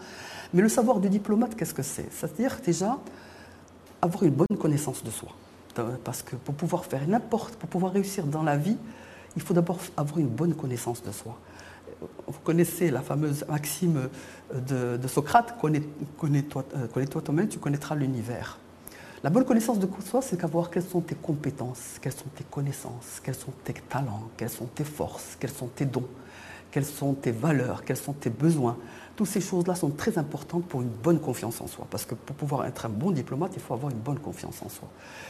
Mais 0.53 0.61
le 0.61 0.69
savoir 0.69 0.99
du 0.99 1.09
diplomate, 1.09 1.55
qu'est-ce 1.55 1.73
que 1.73 1.83
c'est? 1.83 2.07
C'est-à-dire 2.11 2.59
déjà 2.65 2.97
avoir 4.03 4.23
une 4.23 4.31
bonne 4.31 4.57
connaissance 4.59 5.03
de 5.03 5.09
soi. 5.09 5.29
Parce 6.03 6.21
que 6.21 6.35
pour 6.35 6.53
pouvoir 6.53 6.85
faire 6.85 7.07
n'importe, 7.07 7.55
pour 7.55 7.69
pouvoir 7.69 7.93
réussir 7.93 8.25
dans 8.25 8.43
la 8.43 8.57
vie, 8.57 8.77
il 9.35 9.41
faut 9.41 9.53
d'abord 9.53 9.79
avoir 9.97 10.19
une 10.19 10.27
bonne 10.27 10.53
connaissance 10.53 11.01
de 11.03 11.11
soi 11.11 11.37
vous 12.27 12.39
connaissez 12.43 12.91
la 12.91 13.01
fameuse 13.01 13.45
maxime 13.47 14.09
de, 14.53 15.07
Socrate, 15.07 15.55
connais-toi 15.59 16.65
connais 16.93 17.07
toi-même, 17.07 17.47
tu 17.47 17.59
connaîtras 17.59 17.95
l'univers. 17.95 18.57
La 19.23 19.29
bonne 19.29 19.45
connaissance 19.45 19.79
de 19.79 19.87
soi, 20.05 20.21
c'est 20.21 20.37
qu'avoir 20.37 20.69
quelles 20.69 20.83
sont 20.83 20.99
tes 20.99 21.15
compétences, 21.15 21.97
quelles 22.01 22.13
sont 22.13 22.29
tes 22.35 22.43
connaissances, 22.43 23.21
quels 23.23 23.35
sont 23.35 23.53
tes 23.63 23.73
talents, 23.73 24.29
quelles 24.35 24.49
sont 24.49 24.65
tes 24.65 24.83
forces, 24.83 25.37
quels 25.39 25.51
sont 25.51 25.67
tes 25.67 25.85
dons, 25.85 26.07
quelles 26.73 26.85
sont 26.85 27.13
tes 27.13 27.31
valeurs, 27.31 27.85
quels 27.85 27.97
sont 27.97 28.13
tes 28.13 28.31
besoins. 28.31 28.77
Toutes 29.15 29.27
ces 29.27 29.41
choses-là 29.41 29.75
sont 29.75 29.91
très 29.91 30.17
importantes 30.17 30.65
pour 30.65 30.81
une 30.81 30.89
bonne 30.89 31.19
confiance 31.19 31.61
en 31.61 31.67
soi. 31.67 31.85
Parce 31.91 32.03
que 32.03 32.15
pour 32.15 32.35
pouvoir 32.35 32.65
être 32.65 32.87
un 32.87 32.89
bon 32.89 33.11
diplomate, 33.11 33.51
il 33.53 33.61
faut 33.61 33.75
avoir 33.75 33.91
une 33.91 33.99
bonne 33.99 34.17
confiance 34.17 34.59
en 34.65 34.69
soi. 34.69 34.87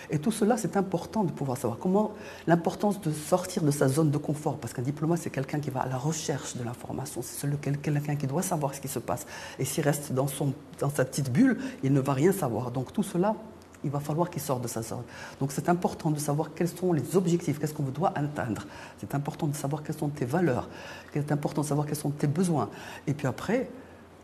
Et 0.09 0.19
tout 0.19 0.31
cela, 0.31 0.55
c'est 0.55 0.77
important 0.77 1.25
de 1.25 1.33
pouvoir 1.33 1.57
savoir 1.57 1.77
comment 1.79 2.13
l'importance 2.47 3.01
de 3.01 3.11
sortir 3.11 3.61
de 3.61 3.71
sa 3.71 3.89
zone 3.89 4.09
de 4.09 4.17
confort. 4.17 4.55
Parce 4.55 4.71
qu'un 4.71 4.83
diplomate, 4.83 5.19
c'est 5.21 5.31
quelqu'un 5.31 5.59
qui 5.59 5.69
va 5.69 5.81
à 5.81 5.89
la 5.89 5.97
recherche 5.97 6.55
de 6.55 6.63
l'information. 6.63 7.19
C'est 7.21 7.49
quelqu'un 7.81 8.15
qui 8.15 8.25
doit 8.25 8.41
savoir 8.41 8.73
ce 8.73 8.79
qui 8.79 8.87
se 8.87 8.99
passe. 8.99 9.25
Et 9.59 9.65
s'il 9.65 9.83
reste 9.83 10.13
dans, 10.13 10.27
son, 10.27 10.53
dans 10.79 10.89
sa 10.89 11.03
petite 11.03 11.29
bulle, 11.29 11.57
il 11.83 11.91
ne 11.91 11.99
va 11.99 12.13
rien 12.13 12.31
savoir. 12.31 12.71
Donc 12.71 12.93
tout 12.93 13.03
cela, 13.03 13.35
il 13.83 13.89
va 13.89 13.99
falloir 13.99 14.29
qu'il 14.29 14.41
sorte 14.41 14.61
de 14.61 14.67
sa 14.67 14.81
zone. 14.81 15.03
Donc 15.39 15.51
c'est 15.51 15.69
important 15.69 16.11
de 16.11 16.19
savoir 16.19 16.53
quels 16.53 16.67
sont 16.67 16.93
les 16.93 17.15
objectifs, 17.15 17.59
qu'est-ce 17.59 17.73
qu'on 17.73 17.83
doit 17.83 18.13
atteindre. 18.15 18.65
C'est 18.99 19.13
important 19.15 19.47
de 19.47 19.55
savoir 19.55 19.83
quelles 19.83 19.97
sont 19.97 20.09
tes 20.09 20.25
valeurs, 20.25 20.67
c'est 21.13 21.31
important 21.31 21.61
de 21.61 21.67
savoir 21.67 21.85
quels 21.85 21.95
sont 21.95 22.11
tes 22.11 22.27
besoins. 22.27 22.69
Et 23.07 23.13
puis 23.13 23.27
après, 23.27 23.69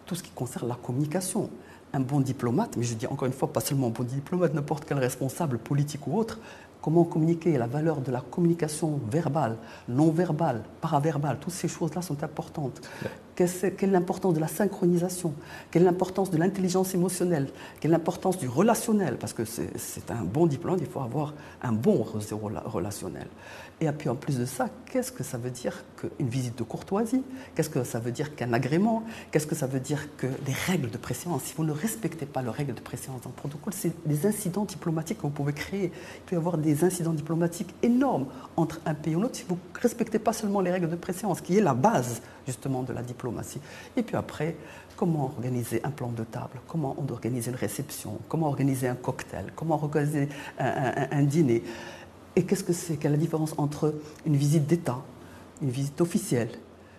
tout 0.06 0.16
ce 0.16 0.24
qui 0.24 0.32
concerne 0.32 0.68
la 0.68 0.76
communication. 0.76 1.50
Un 1.92 2.00
bon 2.00 2.20
diplomate, 2.20 2.78
mais 2.78 2.84
je 2.84 2.94
dis 2.94 3.08
encore 3.08 3.26
une 3.26 3.34
fois, 3.34 3.52
pas 3.52 3.62
seulement 3.62 3.88
un 3.88 3.92
bon 3.92 4.04
diplomate, 4.04 4.54
n'importe 4.54 4.86
quel 4.86 5.00
responsable 5.00 5.58
politique 5.58 6.06
ou 6.08 6.18
autre, 6.18 6.40
comment 6.82 7.04
communiquer, 7.04 7.58
la 7.58 7.68
valeur 7.68 8.02
de 8.02 8.12
la 8.12 8.22
communication 8.22 9.00
verbale, 9.12 9.58
non 9.88 10.12
verbale, 10.12 10.64
paraverbale, 10.82 11.38
toutes 11.40 11.54
ces 11.54 11.68
choses-là 11.68 12.02
sont 12.02 12.24
importantes. 12.24 12.82
Quelle 13.46 13.90
est 13.90 13.94
l'importance 13.94 14.34
de 14.34 14.40
la 14.40 14.48
synchronisation 14.48 15.34
Quelle 15.72 15.84
est 15.84 15.86
l'importance 15.86 16.30
de 16.30 16.38
l'intelligence 16.38 16.94
émotionnelle 16.94 17.48
Quelle 17.80 17.92
est 17.92 17.94
l'importance 17.94 18.38
du 18.38 18.50
relationnel 18.50 19.18
Parce 19.18 19.34
que 19.34 19.46
c'est 19.46 20.12
un 20.12 20.24
bon 20.24 20.46
diplôme, 20.46 20.78
il 20.82 20.88
faut 20.88 21.00
avoir 21.00 21.34
un 21.62 21.72
bon 21.72 22.04
relationnel. 22.04 23.28
Et 23.82 23.90
puis 23.94 24.10
en 24.10 24.16
plus 24.16 24.38
de 24.38 24.46
ça, 24.46 24.68
qu'est-ce 24.92 25.12
que 25.12 25.24
ça 25.24 25.38
veut 25.38 25.52
dire 25.52 25.86
qu'une 25.96 26.28
visite 26.28 26.58
de 26.58 26.64
courtoisie? 26.64 27.24
Qu'est-ce 27.56 27.70
que 27.70 27.86
ça 27.86 28.00
veut 28.00 28.12
dire 28.12 28.36
qu'un 28.36 28.52
agrément? 28.52 29.04
Qu'est-ce 29.32 29.48
que 29.48 29.56
ça 29.56 29.68
veut 29.68 29.80
dire 29.80 30.16
que 30.18 30.28
les 30.46 30.54
règles 30.68 30.90
de 30.90 30.98
préséance? 30.98 31.44
Si 31.44 31.54
vous 31.56 31.64
ne 31.64 31.72
respectez 31.72 32.26
pas 32.26 32.42
les 32.42 32.50
règles 32.50 32.74
de 32.74 32.82
préséance 32.82 33.22
dans 33.22 33.30
le 33.30 33.36
protocole, 33.36 33.72
c'est 33.74 33.94
des 34.06 34.26
incidents 34.26 34.66
diplomatiques 34.66 35.20
que 35.20 35.24
vous 35.24 35.30
pouvez 35.30 35.54
créer. 35.54 35.94
Il 36.16 36.22
peut 36.26 36.36
y 36.36 36.38
avoir 36.38 36.58
des 36.58 36.84
incidents 36.84 37.14
diplomatiques 37.14 37.74
énormes 37.82 38.26
entre 38.58 38.82
un 38.86 38.94
pays 38.94 39.14
et 39.14 39.16
l'autre 39.16 39.38
si 39.38 39.46
vous 39.48 39.56
ne 39.56 39.80
respectez 39.80 40.20
pas 40.20 40.34
seulement 40.34 40.60
les 40.60 40.72
règles 40.72 40.90
de 40.90 40.96
préséance, 40.98 41.40
qui 41.40 41.58
est 41.58 41.62
la 41.62 41.74
base 41.74 42.22
justement 42.46 42.84
de 42.84 42.92
la 42.92 43.02
diplomatie. 43.02 43.29
Et 43.96 44.04
puis 44.04 44.16
après, 44.16 44.56
comment 44.96 45.26
organiser 45.26 45.80
un 45.84 45.92
plan 45.92 46.10
de 46.10 46.24
table, 46.24 46.60
comment 46.68 46.96
on 46.98 47.12
organiser 47.12 47.52
une 47.52 47.58
réception, 47.58 48.20
comment 48.28 48.48
organiser 48.48 48.88
un 48.88 48.96
cocktail, 48.96 49.46
comment 49.56 49.76
organiser 49.76 50.30
un, 50.58 51.24
dîner? 51.24 51.64
Et 52.36 52.44
qu'est-ce 52.44 52.64
que 52.64 52.74
c'est? 52.74 52.98
Quelle 52.98 53.14
est 53.14 53.16
la 53.16 53.22
différence 53.22 53.54
entre 53.58 53.96
une 54.26 54.36
visite 54.36 54.68
d'État, 54.68 55.02
une 55.62 55.70
visite 55.70 56.00
officielle, 56.02 56.52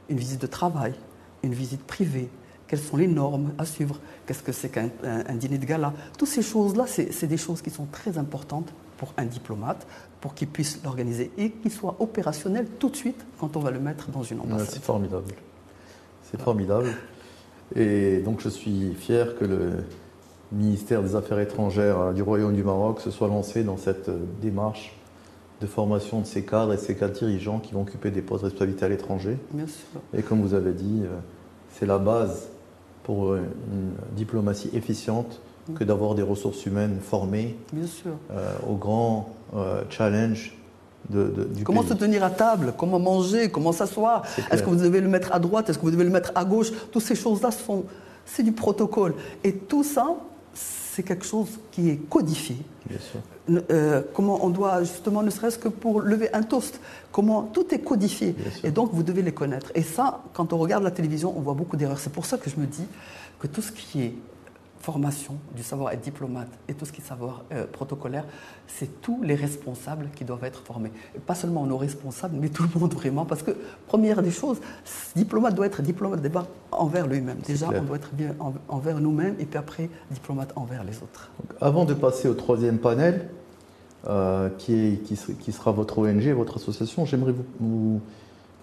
une 0.08 0.18
visite 0.18 0.40
de 0.40 0.46
travail, 0.46 0.94
une 1.42 1.54
visite 1.54 1.82
privée? 1.84 2.28
Quelles 2.66 2.80
sont 2.80 2.96
les 2.96 3.08
normes 3.08 3.52
à 3.58 3.66
suivre? 3.66 3.98
Qu'est-ce 4.26 4.42
que 4.42 4.52
c'est 4.52 4.68
qu'un 4.68 4.90
dîner 5.34 5.58
de 5.58 5.66
gala? 5.66 5.92
Toutes 6.16 6.28
ces 6.28 6.42
choses-là, 6.42 6.86
c'est 6.86 7.26
des 7.26 7.36
choses 7.36 7.62
qui 7.62 7.70
sont 7.70 7.86
très 7.86 8.16
importantes 8.16 8.72
pour 8.96 9.12
un 9.16 9.24
diplomate, 9.24 9.86
pour 10.20 10.34
qu'il 10.34 10.48
puisse 10.48 10.80
l'organiser 10.84 11.30
et 11.36 11.50
qu'il 11.50 11.72
soit 11.72 11.96
opérationnel 11.98 12.66
tout 12.78 12.90
de 12.90 12.96
suite 12.96 13.24
quand 13.38 13.56
on 13.56 13.60
va 13.60 13.70
le 13.70 13.80
mettre 13.80 14.10
dans 14.10 14.22
une 14.22 14.40
ambassade. 14.40 14.68
C'est 14.70 14.82
formidable. 14.82 15.34
C'est 16.30 16.40
formidable. 16.40 16.88
Et 17.76 18.18
donc 18.18 18.40
je 18.40 18.48
suis 18.48 18.94
fier 18.94 19.36
que 19.38 19.44
le 19.44 19.70
ministère 20.52 21.02
des 21.02 21.14
Affaires 21.14 21.38
étrangères 21.38 22.12
du 22.12 22.22
Royaume 22.22 22.54
du 22.54 22.64
Maroc 22.64 23.00
se 23.00 23.10
soit 23.10 23.28
lancé 23.28 23.62
dans 23.62 23.76
cette 23.76 24.10
démarche 24.40 24.96
de 25.60 25.66
formation 25.66 26.20
de 26.20 26.26
ces 26.26 26.44
cadres 26.44 26.72
et 26.72 26.76
de 26.76 26.80
ces 26.80 26.96
cadres 26.96 27.14
dirigeants 27.14 27.58
qui 27.58 27.74
vont 27.74 27.82
occuper 27.82 28.10
des 28.10 28.22
postes 28.22 28.42
de 28.42 28.48
responsabilité 28.48 28.84
à 28.84 28.88
l'étranger. 28.88 29.36
Et 30.14 30.22
comme 30.22 30.40
vous 30.40 30.54
avez 30.54 30.72
dit, 30.72 31.02
euh, 31.04 31.18
c'est 31.72 31.86
la 31.86 31.98
base 31.98 32.48
pour 33.04 33.34
une 33.34 33.92
diplomatie 34.16 34.70
efficiente 34.72 35.40
que 35.74 35.84
d'avoir 35.84 36.14
des 36.14 36.22
ressources 36.22 36.64
humaines 36.66 36.98
formées 37.00 37.56
Bien 37.72 37.86
sûr. 37.86 38.12
Euh, 38.30 38.52
aux 38.68 38.76
grands 38.76 39.30
euh, 39.54 39.82
challenges 39.88 40.56
de, 41.08 41.48
du 41.54 41.64
Comment 41.64 41.82
se 41.82 41.94
tenir 41.94 42.22
à 42.22 42.30
table, 42.30 42.74
comment 42.76 42.98
manger, 42.98 43.50
comment 43.50 43.72
s'asseoir? 43.72 44.22
Est-ce 44.50 44.62
que 44.62 44.68
vous 44.68 44.76
devez 44.76 45.00
le 45.00 45.08
mettre 45.08 45.32
à 45.32 45.38
droite, 45.38 45.68
est-ce 45.68 45.78
que 45.78 45.84
vous 45.84 45.90
devez 45.90 46.04
le 46.04 46.10
mettre 46.10 46.32
à 46.34 46.44
gauche? 46.44 46.70
Toutes 46.92 47.02
ces 47.02 47.14
choses-là, 47.14 47.50
sont, 47.50 47.84
c'est 48.26 48.42
du 48.42 48.52
protocole. 48.52 49.14
Et 49.42 49.54
tout 49.54 49.82
ça, 49.82 50.14
c'est 50.54 51.02
quelque 51.02 51.24
chose 51.24 51.48
qui 51.70 51.88
est 51.88 51.96
codifié. 51.96 52.56
Bien 52.86 52.98
sûr. 52.98 53.20
Euh, 53.70 54.02
comment 54.14 54.44
on 54.44 54.50
doit, 54.50 54.82
justement, 54.82 55.22
ne 55.22 55.30
serait-ce 55.30 55.58
que 55.58 55.68
pour 55.68 56.00
lever 56.00 56.32
un 56.32 56.42
toast, 56.42 56.80
comment 57.10 57.42
tout 57.42 57.74
est 57.74 57.80
codifié. 57.80 58.36
Et 58.62 58.70
donc, 58.70 58.90
vous 58.92 59.02
devez 59.02 59.22
les 59.22 59.32
connaître. 59.32 59.72
Et 59.74 59.82
ça, 59.82 60.22
quand 60.34 60.52
on 60.52 60.58
regarde 60.58 60.84
la 60.84 60.90
télévision, 60.90 61.34
on 61.36 61.40
voit 61.40 61.54
beaucoup 61.54 61.76
d'erreurs. 61.76 61.98
C'est 61.98 62.12
pour 62.12 62.26
ça 62.26 62.38
que 62.38 62.50
je 62.50 62.56
me 62.56 62.66
dis 62.66 62.84
que 63.40 63.46
tout 63.46 63.62
ce 63.62 63.72
qui 63.72 64.02
est 64.02 64.14
formation, 64.80 65.36
du 65.54 65.62
savoir 65.62 65.92
être 65.92 66.00
diplomate 66.00 66.48
et 66.68 66.74
tout 66.74 66.86
ce 66.86 66.92
qui 66.92 67.02
est 67.02 67.04
savoir 67.04 67.44
euh, 67.52 67.66
protocolaire, 67.70 68.24
c'est 68.66 69.00
tous 69.02 69.22
les 69.22 69.34
responsables 69.34 70.08
qui 70.14 70.24
doivent 70.24 70.44
être 70.44 70.60
formés. 70.60 70.90
pas 71.26 71.34
seulement 71.34 71.66
nos 71.66 71.76
responsables, 71.76 72.36
mais 72.40 72.48
tout 72.48 72.62
le 72.62 72.80
monde 72.80 72.94
vraiment. 72.94 73.26
Parce 73.26 73.42
que, 73.42 73.50
première 73.86 74.22
des 74.22 74.30
choses, 74.30 74.58
diplomate 75.14 75.54
doit 75.54 75.66
être 75.66 75.82
diplomate 75.82 76.22
d'abord 76.22 76.46
envers 76.72 77.06
lui-même. 77.06 77.38
Déjà, 77.46 77.68
on 77.68 77.82
doit 77.82 77.96
être 77.96 78.14
bien 78.14 78.34
envers 78.68 79.00
nous-mêmes 79.00 79.36
et 79.38 79.44
puis 79.44 79.58
après, 79.58 79.90
diplomate 80.10 80.52
envers 80.56 80.82
les 80.82 80.96
autres. 80.98 81.30
avant 81.60 81.84
de 81.84 81.94
passer 81.94 82.28
au 82.28 82.34
troisième 82.34 82.78
panel, 82.78 83.28
euh, 84.08 84.48
qui, 84.56 84.74
est, 84.74 85.02
qui, 85.02 85.52
sera 85.52 85.72
votre 85.72 85.98
ONG, 85.98 86.26
votre 86.28 86.56
association, 86.56 87.04
j'aimerais 87.04 87.32
vous, 87.32 87.44
vous, 87.60 88.00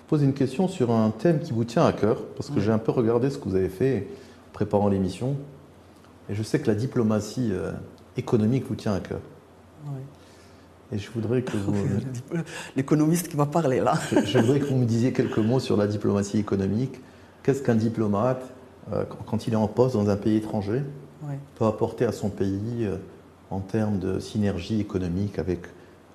poser 0.08 0.26
une 0.26 0.34
question 0.34 0.68
sur 0.68 0.90
un 0.90 1.12
thème 1.12 1.40
qui 1.40 1.54
vous 1.54 1.64
tient 1.64 1.86
à 1.86 1.94
cœur, 1.94 2.24
parce 2.36 2.50
que 2.50 2.60
j'ai 2.60 2.72
un 2.72 2.80
peu 2.80 2.92
regardé 2.92 3.30
ce 3.30 3.38
que 3.38 3.48
vous 3.48 3.56
avez 3.56 3.70
fait 3.70 4.08
en 4.50 4.54
préparant 4.54 4.88
l'émission. 4.88 5.36
Et 6.30 6.36
je 6.36 6.44
sais 6.44 6.60
que 6.60 6.68
la 6.68 6.76
diplomatie 6.76 7.50
euh, 7.52 7.72
économique 8.18 8.66
vous 8.68 8.76
tient 8.76 8.94
à 8.94 9.00
cœur. 9.00 9.20
Et 10.92 10.98
je 10.98 11.12
voudrais 11.12 11.42
que 11.42 11.58
vous. 11.58 11.74
L'économiste 12.76 13.28
qui 13.28 13.36
va 13.36 13.46
parler 13.46 13.80
là. 13.80 13.96
je, 14.12 14.40
voudrais 14.40 14.60
que 14.60 14.66
vous 14.66 14.78
me 14.78 14.86
disiez 14.86 15.12
quelques 15.12 15.40
mots 15.40 15.60
sur 15.60 15.76
la 15.76 15.88
diplomatie 15.88 16.38
économique. 16.38 17.00
Qu'est-ce 17.44 17.62
qu'un 17.62 17.76
diplomate, 17.76 18.44
euh, 18.94 19.04
quand 19.26 19.48
il 19.48 19.54
est 19.54 19.58
en 19.58 19.68
poste 19.68 19.96
dans 19.96 20.10
un 20.10 20.16
pays 20.16 20.38
étranger, 20.38 20.84
peut 21.56 21.66
apporter 21.66 22.06
à 22.06 22.12
son 22.12 22.30
pays 22.30 22.86
euh, 22.86 22.98
en 23.50 23.60
termes 23.60 24.00
de 24.00 24.20
synergie 24.20 24.80
économique 24.80 25.40
avec, 25.40 25.62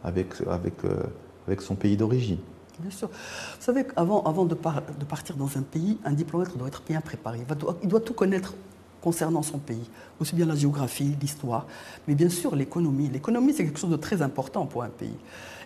avec, 0.05 0.29
avec, 0.49 0.85
euh, 0.85 1.03
avec 1.47 1.61
son 1.61 1.75
pays 1.75 1.97
d'origine? 1.97 2.39
Bien 2.81 2.91
sûr. 2.91 3.09
Vous 3.09 3.65
savez, 3.65 3.87
avant, 3.97 4.23
avant 4.23 4.47
de, 4.47 4.55
de, 4.55 5.05
partir 5.05 5.37
dans 5.37 5.59
un 5.59 5.63
pays, 5.63 5.99
un 6.05 6.13
diplomate 6.13 6.57
doit 6.57 6.69
être 6.69 6.83
bien 6.89 7.03
préparé. 7.03 7.41
Il 7.83 7.89
doit 7.89 8.01
tout 8.01 8.15
connaître 8.15 8.55
concernant 9.03 9.43
son 9.43 9.59
pays, 9.59 9.91
aussi 10.21 10.35
bien 10.35 10.47
la 10.47 10.55
géographie, 10.55 11.17
l'histoire, 11.21 11.67
mais 12.07 12.15
bien 12.15 12.29
sûr 12.29 12.55
l'économie. 12.55 13.09
L'économie, 13.09 13.53
c'est 13.53 13.65
quelque 13.65 13.79
chose 13.81 13.91
de 13.91 13.97
très 13.97 14.23
important 14.23 14.65
pour 14.65 14.83
un 14.83 14.89
pays. 14.89 15.17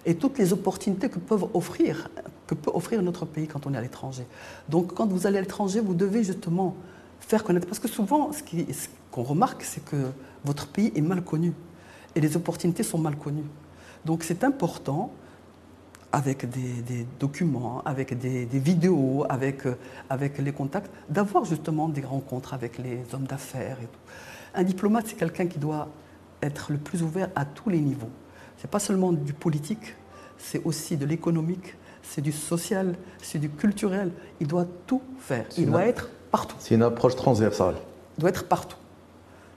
Et 0.05 0.15
toutes 0.15 0.39
les 0.39 0.53
opportunités 0.53 1.09
que, 1.09 1.19
peuvent 1.19 1.47
offrir, 1.53 2.09
que 2.47 2.55
peut 2.55 2.71
offrir 2.73 3.03
notre 3.03 3.27
pays 3.27 3.47
quand 3.47 3.67
on 3.67 3.75
est 3.75 3.77
à 3.77 3.81
l'étranger. 3.81 4.25
Donc 4.69 4.95
quand 4.95 5.07
vous 5.07 5.27
allez 5.27 5.39
à 5.39 5.41
l'étranger, 5.43 5.81
vous 5.81 5.95
devez 5.95 6.25
justement 6.25 6.75
faire 7.21 7.45
connaître. 7.45 7.67
Parce 7.67 7.79
que 7.79 7.89
souvent, 7.89 8.31
ce 8.33 8.43
qu'on 9.11 9.23
remarque, 9.23 9.63
c'est 9.63 9.85
que 9.85 9.97
votre 10.45 10.67
pays 10.69 10.93
est 10.95 11.01
mal 11.01 11.23
connu. 11.23 11.53
Et 12.15 12.21
les 12.21 12.37
opportunités 12.37 12.83
sont 12.83 12.99
mal 12.99 13.17
connues. 13.17 13.51
Donc 14.05 14.23
c'est 14.23 14.45
important 14.45 15.13
avec 16.17 16.49
des, 16.49 17.07
documents, 17.21 17.83
avec 17.85 18.19
des, 18.19 18.47
vidéos, 18.47 19.27
avec, 19.29 19.67
euh, 19.67 19.77
avec 20.09 20.39
les 20.39 20.51
contacts, 20.51 20.91
d'avoir 21.11 21.45
justement 21.45 21.91
des 21.91 22.01
rencontres 22.01 22.55
avec 22.55 22.79
les 22.79 23.03
hommes 23.13 23.27
d'affaires 23.27 23.77
et 23.83 23.85
tout. 23.85 24.01
Un 24.55 24.63
diplomate, 24.63 25.09
c'est 25.09 25.17
quelqu'un 25.17 25.47
qui 25.47 25.59
doit 25.59 25.89
être 26.41 26.73
le 26.73 26.79
plus 26.79 27.03
ouvert 27.03 27.29
à 27.35 27.45
tous 27.45 27.69
les 27.69 27.81
niveaux. 27.81 28.09
Ce 28.57 28.63
n'est 28.63 28.71
pas 28.71 28.79
seulement 28.79 29.13
du 29.13 29.35
politique, 29.35 29.95
c'est 30.39 30.65
aussi 30.65 30.97
de 30.97 31.05
l'économique, 31.05 31.77
c'est 32.03 32.23
du 32.23 32.33
social, 32.33 32.97
c'est 33.21 33.39
du 33.39 33.51
culturel. 33.51 34.11
Il 34.41 34.47
doit 34.47 34.67
tout 34.87 35.03
faire. 35.19 35.45
Il 35.59 35.67
doit 35.67 35.85
être 35.85 36.09
partout. 36.31 36.57
C'est 36.61 36.77
une 36.77 36.83
approche 36.83 37.15
transversale. 37.15 37.75
Il 38.17 38.23
doit 38.23 38.31
être 38.31 38.49
partout. 38.49 38.79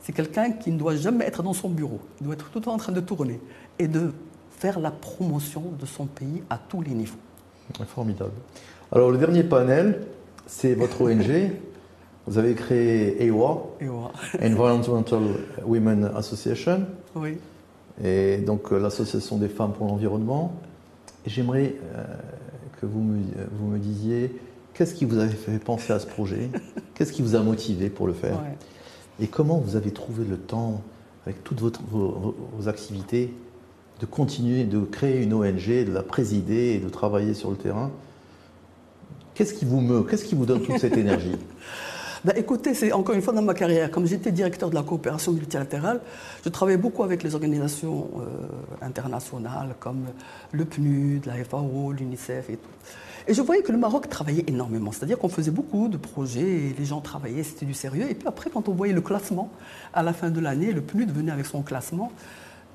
C'est 0.02 0.12
quelqu'un 0.12 0.52
qui 0.52 0.72
ne 0.72 0.78
doit 0.78 0.98
jamais 0.98 1.24
être 1.24 1.42
dans 1.42 1.54
son 1.54 1.70
bureau. 1.70 2.02
Il 2.20 2.26
doit 2.26 2.34
être 2.34 2.50
tout 2.50 2.60
le 2.60 2.66
temps 2.66 2.74
en 2.74 2.78
train 2.78 2.92
de 2.92 3.00
tourner 3.00 3.40
et 3.78 3.88
de 3.88 4.12
faire 4.60 4.80
la 4.80 4.92
promotion 4.92 5.64
de 5.80 5.86
son 5.86 6.06
pays 6.06 6.44
à 6.50 6.58
tous 6.58 6.82
les 6.82 6.92
niveaux. 6.92 7.18
Formidable. 7.88 8.34
Alors 8.92 9.10
le 9.10 9.18
dernier 9.18 9.44
panel, 9.44 10.02
c'est 10.48 10.74
votre 10.74 11.02
ONG. 11.10 11.52
Vous 12.28 12.38
avez 12.38 12.54
créé 12.54 13.26
EWA, 13.26 13.66
Environmental 14.42 15.22
Women 15.66 16.12
Association. 16.16 16.86
Oui. 17.16 17.38
Et 18.04 18.38
donc 18.38 18.72
euh, 18.72 18.80
l'Association 18.80 19.38
des 19.38 19.48
femmes 19.48 19.72
pour 19.72 19.88
l'environnement. 19.88 20.54
J'aimerais 21.26 21.76
euh, 21.96 22.04
que 22.80 22.86
vous 22.86 23.02
me, 23.02 23.24
vous 23.54 23.68
me 23.68 23.80
disiez 23.80 24.36
qu'est-ce 24.74 24.94
qui 24.94 25.06
vous 25.06 25.20
avait 25.20 25.30
fait 25.30 25.58
penser 25.58 25.94
à 25.94 26.00
ce 26.00 26.06
projet? 26.06 26.50
Qu'est-ce 26.94 27.14
qui 27.14 27.22
vous 27.22 27.36
a 27.36 27.40
motivé 27.40 27.90
pour 27.90 28.08
le 28.08 28.14
faire? 28.14 28.38
Et 29.22 29.28
comment 29.28 29.58
vous 29.58 29.78
avez 29.78 29.92
trouvé 29.92 30.26
le 30.26 30.38
temps, 30.38 30.82
avec 31.26 31.46
toutes 31.46 31.62
votre, 31.62 31.82
vos, 31.90 32.36
vos 32.54 32.68
activités, 32.68 33.34
de 34.00 34.06
continuer 34.06 34.64
de 34.64 34.80
créer 34.80 35.22
une 35.22 35.34
ONG, 35.34 35.68
de 35.68 35.92
la 35.92 36.04
présider 36.04 36.74
et 36.74 36.80
de 36.80 36.90
travailler 36.90 37.34
sur 37.34 37.52
le 37.52 37.58
terrain. 37.58 37.92
Qu'est-ce 39.34 39.54
qui 39.54 39.66
vous 39.66 39.82
meut 39.82 40.04
Qu'est-ce 40.04 40.26
qui 40.26 40.36
vous 40.36 40.46
donne 40.46 40.62
toute 40.62 40.80
cette 40.80 40.98
énergie? 40.98 41.36
Ben, 42.26 42.34
Écoutez, 42.36 42.74
c'est 42.74 42.92
encore 42.92 43.16
une 43.16 43.22
fois 43.22 43.34
dans 43.34 43.42
ma 43.42 43.54
carrière, 43.54 43.90
comme 43.92 44.06
j'étais 44.06 44.32
directeur 44.32 44.70
de 44.70 44.76
la 44.76 44.84
coopération 44.84 45.32
multilatérale, 45.32 46.02
je 46.44 46.50
travaillais 46.50 46.78
beaucoup 46.78 47.04
avec 47.04 47.24
les 47.24 47.34
organisations 47.34 48.10
euh, 48.18 48.86
internationales 48.86 49.76
comme 49.80 50.06
le 50.52 50.66
PNUD, 50.66 51.26
la 51.26 51.42
FAO, 51.44 51.94
l'UNICEF 51.94 52.50
et 52.50 52.58
tout. 52.58 52.70
Et 53.28 53.34
je 53.34 53.42
voyais 53.42 53.62
que 53.62 53.72
le 53.72 53.78
Maroc 53.78 54.10
travaillait 54.10 54.46
énormément, 54.48 54.92
c'est-à-dire 54.92 55.18
qu'on 55.18 55.30
faisait 55.30 55.52
beaucoup 55.52 55.88
de 55.88 55.98
projets, 55.98 56.42
et 56.42 56.76
les 56.78 56.86
gens 56.86 57.00
travaillaient, 57.00 57.44
c'était 57.44 57.66
du 57.66 57.74
sérieux. 57.74 58.10
Et 58.10 58.16
puis 58.16 58.28
après, 58.28 58.50
quand 58.50 58.68
on 58.68 58.74
voyait 58.74 58.94
le 58.94 59.02
classement, 59.02 59.52
à 59.94 60.04
la 60.04 60.14
fin 60.14 60.30
de 60.30 60.40
l'année, 60.40 60.74
le 60.74 60.82
PNUD 60.82 61.12
venait 61.12 61.32
avec 61.32 61.46
son 61.46 61.62
classement, 61.62 62.12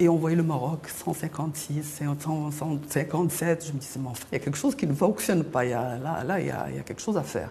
et 0.00 0.08
on 0.08 0.16
voyait 0.16 0.36
le 0.36 0.42
Maroc, 0.42 0.88
156, 0.88 2.02
157. 2.20 3.66
Je 3.66 3.72
me 3.72 3.78
disais, 3.78 4.00
mais 4.00 4.08
enfin, 4.08 4.26
il 4.32 4.34
y 4.34 4.36
a 4.36 4.38
quelque 4.40 4.58
chose 4.58 4.74
qui 4.74 4.86
ne 4.86 4.94
fonctionne 4.94 5.44
pas. 5.44 5.64
Il 5.64 5.70
y 5.70 5.72
a, 5.72 5.98
là, 5.98 6.40
il, 6.40 6.46
y 6.46 6.50
a, 6.50 6.82
quelque 6.84 7.00
chose 7.00 7.16
à 7.16 7.22
faire. 7.22 7.50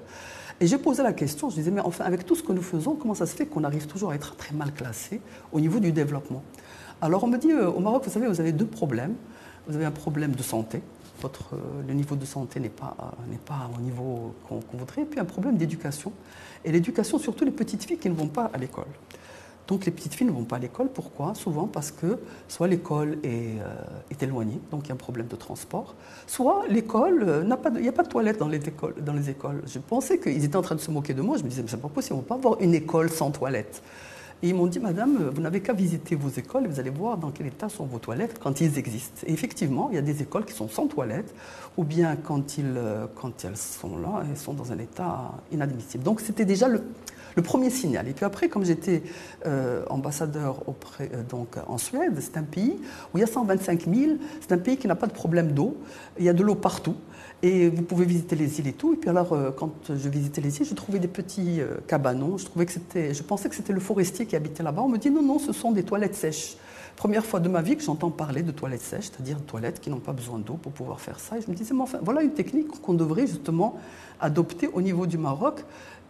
Et 0.60 0.67
j'ai 0.67 0.77
posé 0.77 1.03
la 1.03 1.13
question, 1.13 1.49
je 1.49 1.56
disais, 1.56 1.71
mais 1.71 1.82
enfin, 1.82 2.03
avec 2.03 2.25
tout 2.25 2.36
ce 2.36 2.43
que 2.43 2.51
nous 2.51 2.62
faisons, 2.62 2.95
comment 2.95 3.15
ça 3.15 3.25
se 3.25 3.36
fait 3.36 3.45
qu'on 3.45 3.63
arrive 3.63 3.88
toujours 3.88 4.12
à 4.12 4.15
être 4.15 4.36
très 4.36 4.53
mal 4.53 4.73
classé 4.73 5.21
au 5.51 5.60
niveau 5.60 5.79
du 5.79 5.91
développement? 5.91 6.43
Alors 7.01 7.23
on 7.23 7.27
me 7.27 7.38
dit, 7.38 7.51
euh, 7.51 7.69
au 7.69 7.79
Maroc, 7.79 8.03
vous 8.06 8.12
savez, 8.12 8.27
vous 8.27 8.39
avez 8.39 8.51
deux 8.51 8.65
problèmes. 8.65 9.15
Vous 9.67 9.75
avez 9.75 9.86
un 9.86 9.91
problème 9.91 10.34
de 10.34 10.43
santé. 10.43 10.82
Votre, 11.21 11.53
euh, 11.53 11.82
le 11.88 11.93
niveau 11.93 12.15
de 12.15 12.25
santé 12.25 12.60
n'est 12.60 12.69
pas, 12.69 12.95
n'est 13.29 13.38
pas 13.38 13.69
au 13.77 13.82
niveau 13.82 14.36
qu'on 14.47 14.60
voudrait. 14.73 15.03
Et 15.03 15.06
puis 15.06 15.19
un 15.19 15.25
problème 15.25 15.56
d'éducation. 15.56 16.12
Et 16.65 16.71
l'éducation, 16.71 17.17
surtout 17.19 17.45
les 17.45 17.51
petites 17.51 17.86
filles 17.86 17.97
qui 17.97 18.10
ne 18.10 18.15
vont 18.15 18.27
pas 18.27 18.51
à 18.53 18.58
l'école. 18.58 18.88
Donc 19.67 19.86
les 19.86 19.91
petites 19.91 20.13
filles 20.13 20.28
ne 20.28 20.32
vont 20.32 20.43
pas 20.43 20.58
à 20.58 20.60
l'école. 20.60 20.89
Pourquoi? 20.89 21.34
Souvent 21.36 21.67
parce 21.67 21.91
que 21.91 22.19
soit 22.47 22.67
l'école 22.67 23.17
est, 23.23 23.60
euh, 23.60 24.12
est, 24.12 24.21
éloignée, 24.21 24.60
donc 24.71 24.86
il 24.86 24.89
y 24.89 24.91
a 24.91 24.95
un 24.95 24.97
problème 24.97 25.28
de 25.28 25.36
transport, 25.36 25.95
soit 26.28 26.65
l'école 26.67 27.23
euh, 27.23 27.43
n'a 27.43 27.58
pas, 27.58 27.69
il 27.76 27.82
n'y 27.82 27.88
a 27.88 27.93
pas 27.93 28.04
de 28.04 28.10
toilettes 28.10 28.39
dans 28.39 28.47
les, 28.47 29.30
écoles. 29.30 29.62
Je 29.65 29.80
pensais 29.80 30.19
qu'ils 30.19 30.43
étaient 30.43 30.56
en 30.56 30.62
train 30.62 30.76
de 30.76 30.82
se 30.82 30.91
moquer 30.91 31.13
de 31.13 31.21
moi. 31.21 31.38
Je 31.38 31.43
me 31.43 31.49
disais, 31.49 31.62
mais 31.62 31.69
c'est 31.69 31.78
pas 31.78 31.88
possible, 31.88 32.15
on 32.15 32.17
ne 32.17 32.21
peut 32.23 32.30
pas 32.30 32.36
avoir 32.36 32.62
une 32.62 32.73
école 32.73 33.10
sans 33.10 33.32
toilettes. 33.32 33.82
Et 34.41 34.49
ils 34.49 34.56
m'ont 34.56 34.67
dit, 34.67 34.80
Madame, 34.82 35.30
vous 35.34 35.41
n'avez 35.41 35.62
qu'à 35.62 35.71
visiter 35.71 36.15
vos 36.15 36.28
écoles 36.28 36.65
et 36.65 36.67
vous 36.67 36.82
allez 36.82 36.89
voir 36.89 37.17
dans 37.17 37.32
quel 37.32 37.47
état 37.47 37.69
sont 37.69 37.86
vos 37.86 37.99
toilettes 37.99 38.39
quand 38.39 38.60
ils 38.60 38.78
existent. 38.78 39.21
Et 39.26 39.32
effectivement, 39.32 39.88
il 39.89 39.95
y 39.95 39.97
a 39.97 40.02
des 40.02 40.21
écoles 40.21 40.43
qui 40.43 40.52
sont 40.52 40.67
sans 40.67 40.88
toilettes, 40.88 41.34
ou 41.78 41.86
bien 41.86 42.17
quand, 42.17 42.60
euh, 42.60 43.08
quand 43.15 43.45
elles 43.45 43.56
sont 43.56 43.97
là, 43.97 44.26
elles 44.30 44.36
sont 44.36 44.54
dans 44.54 44.73
un 44.73 44.80
état 44.80 45.32
inadmissible. 45.54 46.04
Donc 46.04 46.19
c'était 46.19 46.43
déjà 46.43 46.67
le, 46.67 46.84
le 47.36 47.41
premier 47.41 47.69
signal. 47.69 48.08
Et 48.08 48.13
puis 48.13 48.26
après, 48.26 48.50
comme 48.50 48.65
j'étais 48.65 49.04
euh, 49.46 49.84
ambassadeur 49.89 50.63
euh, 51.02 51.46
en 51.67 51.78
Suède, 51.78 52.17
c'est 52.19 52.38
un 52.38 52.43
pays 52.43 52.80
où 53.13 53.17
il 53.17 53.22
y 53.22 53.24
a 53.24 53.28
125 53.28 53.88
000, 53.88 54.13
c'est 54.41 54.52
un 54.52 54.58
pays 54.58 54.78
qui 54.78 54.88
n'a 54.88 54.96
pas 54.96 55.08
de 55.08 55.13
problème 55.13 55.52
d'eau, 55.52 55.78
il 56.17 56.26
y 56.26 56.30
a 56.30 56.34
de 56.34 56.43
l'eau 56.43 56.56
partout. 56.56 56.96
Et 57.41 57.67
vous 57.67 57.82
pouvez 57.82 58.06
visiter 58.06 58.38
les 58.38 58.60
îles 58.60 58.67
et 58.67 58.74
tout. 58.74 58.93
Et 58.93 58.96
puis 58.96 59.10
alors, 59.10 59.34
euh, 59.34 59.52
quand 59.52 59.74
je 59.89 60.10
visitais 60.10 60.39
les 60.39 60.60
îles, 60.60 60.65
je 60.65 60.74
trouvais 60.74 61.00
des 61.00 61.10
petits 61.10 61.60
cabanons. 61.88 62.38
Je, 62.38 62.46
trouvais 62.46 62.65
que 62.65 62.74
je 62.74 63.24
pensais 63.24 63.50
que 63.50 63.56
c'était 63.56 63.74
le 63.74 63.82
forestier 63.82 64.26
qui 64.26 64.36
habitait 64.38 64.63
là-bas. 64.63 64.82
On 64.84 64.88
me 64.88 64.98
dit 64.98 65.12
non, 65.12 65.22
non, 65.22 65.39
ce 65.39 65.52
sont 65.52 65.72
des 65.72 65.84
toilettes 65.84 66.15
sèches. 66.15 66.56
Première 66.96 67.26
fois 67.26 67.39
de 67.39 67.50
ma 67.50 67.62
vie 67.62 67.76
que 67.76 67.84
j'entends 67.84 68.12
parler 68.12 68.43
de 68.43 68.52
toilettes 68.52 68.82
sèches, 68.82 69.06
c'est-à-dire 69.06 69.41
toilettes 69.41 69.80
qui 69.80 69.89
n'ont 69.89 70.00
pas 70.00 70.13
besoin 70.13 70.38
d'eau 70.38 70.54
pour 70.54 70.72
pouvoir 70.72 71.02
faire 71.02 71.19
ça. 71.19 71.38
Et 71.38 71.41
je 71.41 71.50
me 71.50 71.56
disais, 71.56 71.74
mais 71.74 71.82
enfin, 71.82 72.00
voilà 72.02 72.22
une 72.22 72.34
technique 72.34 72.67
qu'on 72.82 72.93
devrait 72.93 73.26
justement 73.26 73.80
adopter 74.22 74.69
au 74.72 74.82
niveau 74.82 75.08
du 75.08 75.17
Maroc. 75.17 75.63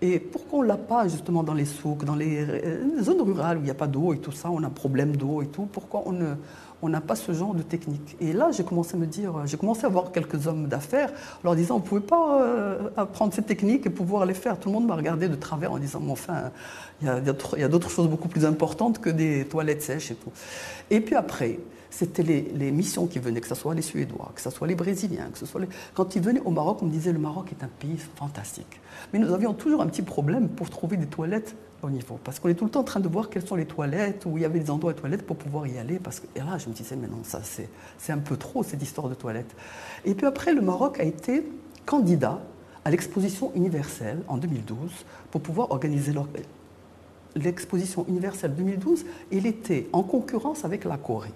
Et 0.03 0.19
pourquoi 0.19 0.59
on 0.59 0.63
ne 0.63 0.67
l'a 0.67 0.75
pas 0.75 1.07
justement 1.07 1.43
dans 1.43 1.53
les 1.53 1.63
souks, 1.63 2.03
dans 2.03 2.15
les, 2.15 2.45
euh, 2.45 3.01
zones 3.01 3.21
rurales 3.21 3.55
où 3.55 3.61
il 3.61 3.63
n'y 3.63 3.71
a 3.71 3.73
pas 3.73 3.87
d'eau 3.87 4.13
et 4.13 4.17
tout 4.17 4.33
ça, 4.33 4.51
on 4.51 4.61
a 4.61 4.67
un 4.67 4.69
problème 4.69 5.15
d'eau 5.15 5.41
et 5.41 5.47
tout, 5.47 5.65
pourquoi 5.71 6.03
on 6.05 6.11
ne, 6.11 6.33
on 6.81 6.89
n'a 6.89 6.99
pas 6.99 7.15
ce 7.15 7.31
genre 7.31 7.55
de 7.55 7.61
technique? 7.61 8.17
Et 8.19 8.33
là, 8.33 8.51
j'ai 8.51 8.65
commencé 8.65 8.95
à 8.95 8.99
me 8.99 9.05
dire, 9.05 9.33
j'ai 9.45 9.55
commencé 9.55 9.85
à 9.85 9.87
voir 9.87 10.11
quelques 10.11 10.45
hommes 10.45 10.67
d'affaires 10.67 11.09
leur 11.41 11.55
disant, 11.55 11.75
on 11.75 11.79
ne 11.79 11.85
pouvait 11.85 12.01
pas 12.01 12.41
euh, 12.41 12.89
apprendre 12.97 13.33
ces 13.33 13.43
techniques 13.43 13.85
et 13.85 13.89
pouvoir 13.89 14.25
les 14.25 14.33
faire. 14.33 14.59
Tout 14.59 14.67
le 14.67 14.73
monde 14.73 14.87
m'a 14.87 14.95
regardé 14.95 15.29
de 15.29 15.35
travers 15.35 15.71
en 15.71 15.77
disant, 15.77 16.01
mais 16.03 16.11
enfin, 16.11 16.51
il 17.01 17.07
y 17.07 17.63
a 17.63 17.69
d'autres 17.69 17.89
choses 17.89 18.09
beaucoup 18.09 18.27
plus 18.27 18.43
importantes 18.43 18.99
que 18.99 19.09
des 19.09 19.45
toilettes 19.45 19.83
sèches 19.83 20.11
et 20.11 20.15
tout. 20.15 20.31
Et 20.89 20.99
puis 20.99 21.15
après, 21.15 21.59
c'était 21.93 22.23
les, 22.23 22.71
missions 22.71 23.05
qui 23.05 23.19
venaient, 23.19 23.39
que 23.39 23.47
ce 23.47 23.53
soit 23.53 23.75
les 23.75 23.83
Suédois, 23.83 24.31
que 24.33 24.41
ce 24.41 24.49
soit 24.49 24.65
les 24.65 24.73
Brésiliens, 24.73 25.29
que 25.31 25.37
ce 25.37 25.45
soit. 25.45 25.61
Quand 25.93 26.15
ils 26.15 26.21
venaient 26.23 26.41
au 26.43 26.49
Maroc, 26.49 26.79
on 26.81 26.85
me 26.87 26.91
disait 26.91 27.13
le 27.13 27.19
Maroc 27.19 27.51
est 27.51 27.63
un 27.63 27.67
pays 27.67 27.99
fantastique. 28.15 28.81
Mais 29.13 29.19
nous 29.19 29.31
avions 29.31 29.53
toujours 29.53 29.81
un 29.81 29.85
petit 29.85 30.01
problème 30.01 30.49
pour 30.49 30.71
trouver 30.71 30.97
des 30.97 31.05
toilettes 31.05 31.55
au 31.83 31.91
niveau. 31.91 32.19
Parce 32.23 32.39
qu'on 32.39 32.49
est 32.49 32.55
tout 32.55 32.65
le 32.65 32.71
temps 32.71 32.79
en 32.79 32.83
train 32.83 32.99
de 32.99 33.07
voir 33.07 33.29
quelles 33.29 33.45
sont 33.45 33.55
les 33.55 33.67
toilettes, 33.67 34.25
où 34.25 34.37
il 34.37 34.41
y 34.41 34.45
avait 34.45 34.59
des 34.59 34.71
endroits 34.71 34.93
de 34.93 34.97
toilettes 34.97 35.23
pour 35.23 35.35
pouvoir 35.35 35.67
y 35.67 35.77
aller. 35.77 35.99
Parce 35.99 36.19
que, 36.19 36.25
et 36.35 36.39
là, 36.39 36.57
je 36.57 36.67
me 36.67 36.73
disais, 36.73 36.95
mais 36.95 37.07
non, 37.07 37.19
ça 37.21 37.41
c'est 37.43 38.11
un 38.11 38.17
peu 38.17 38.37
trop, 38.37 38.63
cette 38.63 38.81
histoire 38.81 39.07
de 39.07 39.13
toilettes. 39.13 39.55
Et 40.03 40.15
puis 40.15 40.25
après, 40.25 40.55
le 40.55 40.61
Maroc 40.61 40.99
a 40.99 41.03
été 41.03 41.47
candidat 41.85 42.41
à 42.85 42.89
l'exposition 42.89 43.51
universelle 43.53 44.23
en 44.27 44.37
2012 44.37 45.05
pour 45.29 45.41
pouvoir 45.41 45.69
organiser 45.69 46.11
l'exposition 47.35 48.03
universelle 48.07 48.55
2012. 48.55 49.05
Il 49.31 49.45
était 49.45 49.87
en 49.93 50.01
concurrence 50.01 50.65
avec 50.65 50.85
la 50.85 50.97
Corée. 50.97 51.29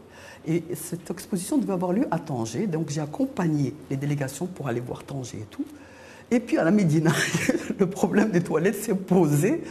Et 0.47 0.63
cette 0.75 1.11
exposition 1.11 1.57
devait 1.57 1.73
avoir 1.73 1.91
lieu 1.91 2.07
à 2.09 2.19
Tanger, 2.19 2.67
donc 2.67 2.89
j'ai 2.89 3.01
accompagné 3.01 3.73
les 3.89 3.97
délégations 3.97 4.45
pour 4.45 4.69
aller 4.69 4.79
voir 4.79 5.03
Tanger 5.03 5.39
et 5.39 5.47
tout. 5.51 5.65
Et 6.31 6.39
puis 6.39 6.57
à 6.57 6.63
la 6.63 6.71
Médina, 6.71 7.11
le 7.79 7.89
problème 7.89 8.31
des 8.31 8.41
toilettes 8.41 8.81
s'est 8.81 8.95
posé. 8.95 9.61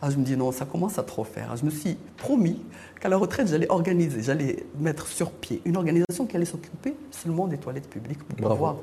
Ah, 0.00 0.10
je 0.10 0.16
me 0.16 0.24
dis 0.24 0.36
non, 0.36 0.52
ça 0.52 0.64
commence 0.64 0.98
à 0.98 1.02
trop 1.02 1.24
faire. 1.24 1.56
Je 1.56 1.64
me 1.64 1.70
suis 1.70 1.96
promis 2.16 2.60
qu'à 3.00 3.08
la 3.08 3.16
retraite, 3.16 3.48
j'allais 3.48 3.68
organiser, 3.68 4.22
j'allais 4.22 4.64
mettre 4.78 5.06
sur 5.06 5.30
pied 5.30 5.60
une 5.64 5.76
organisation 5.76 6.26
qui 6.26 6.36
allait 6.36 6.44
s'occuper 6.44 6.94
seulement 7.10 7.46
des 7.46 7.58
toilettes 7.58 7.88
publiques 7.88 8.22
pour 8.24 8.50
pouvoir. 8.50 8.76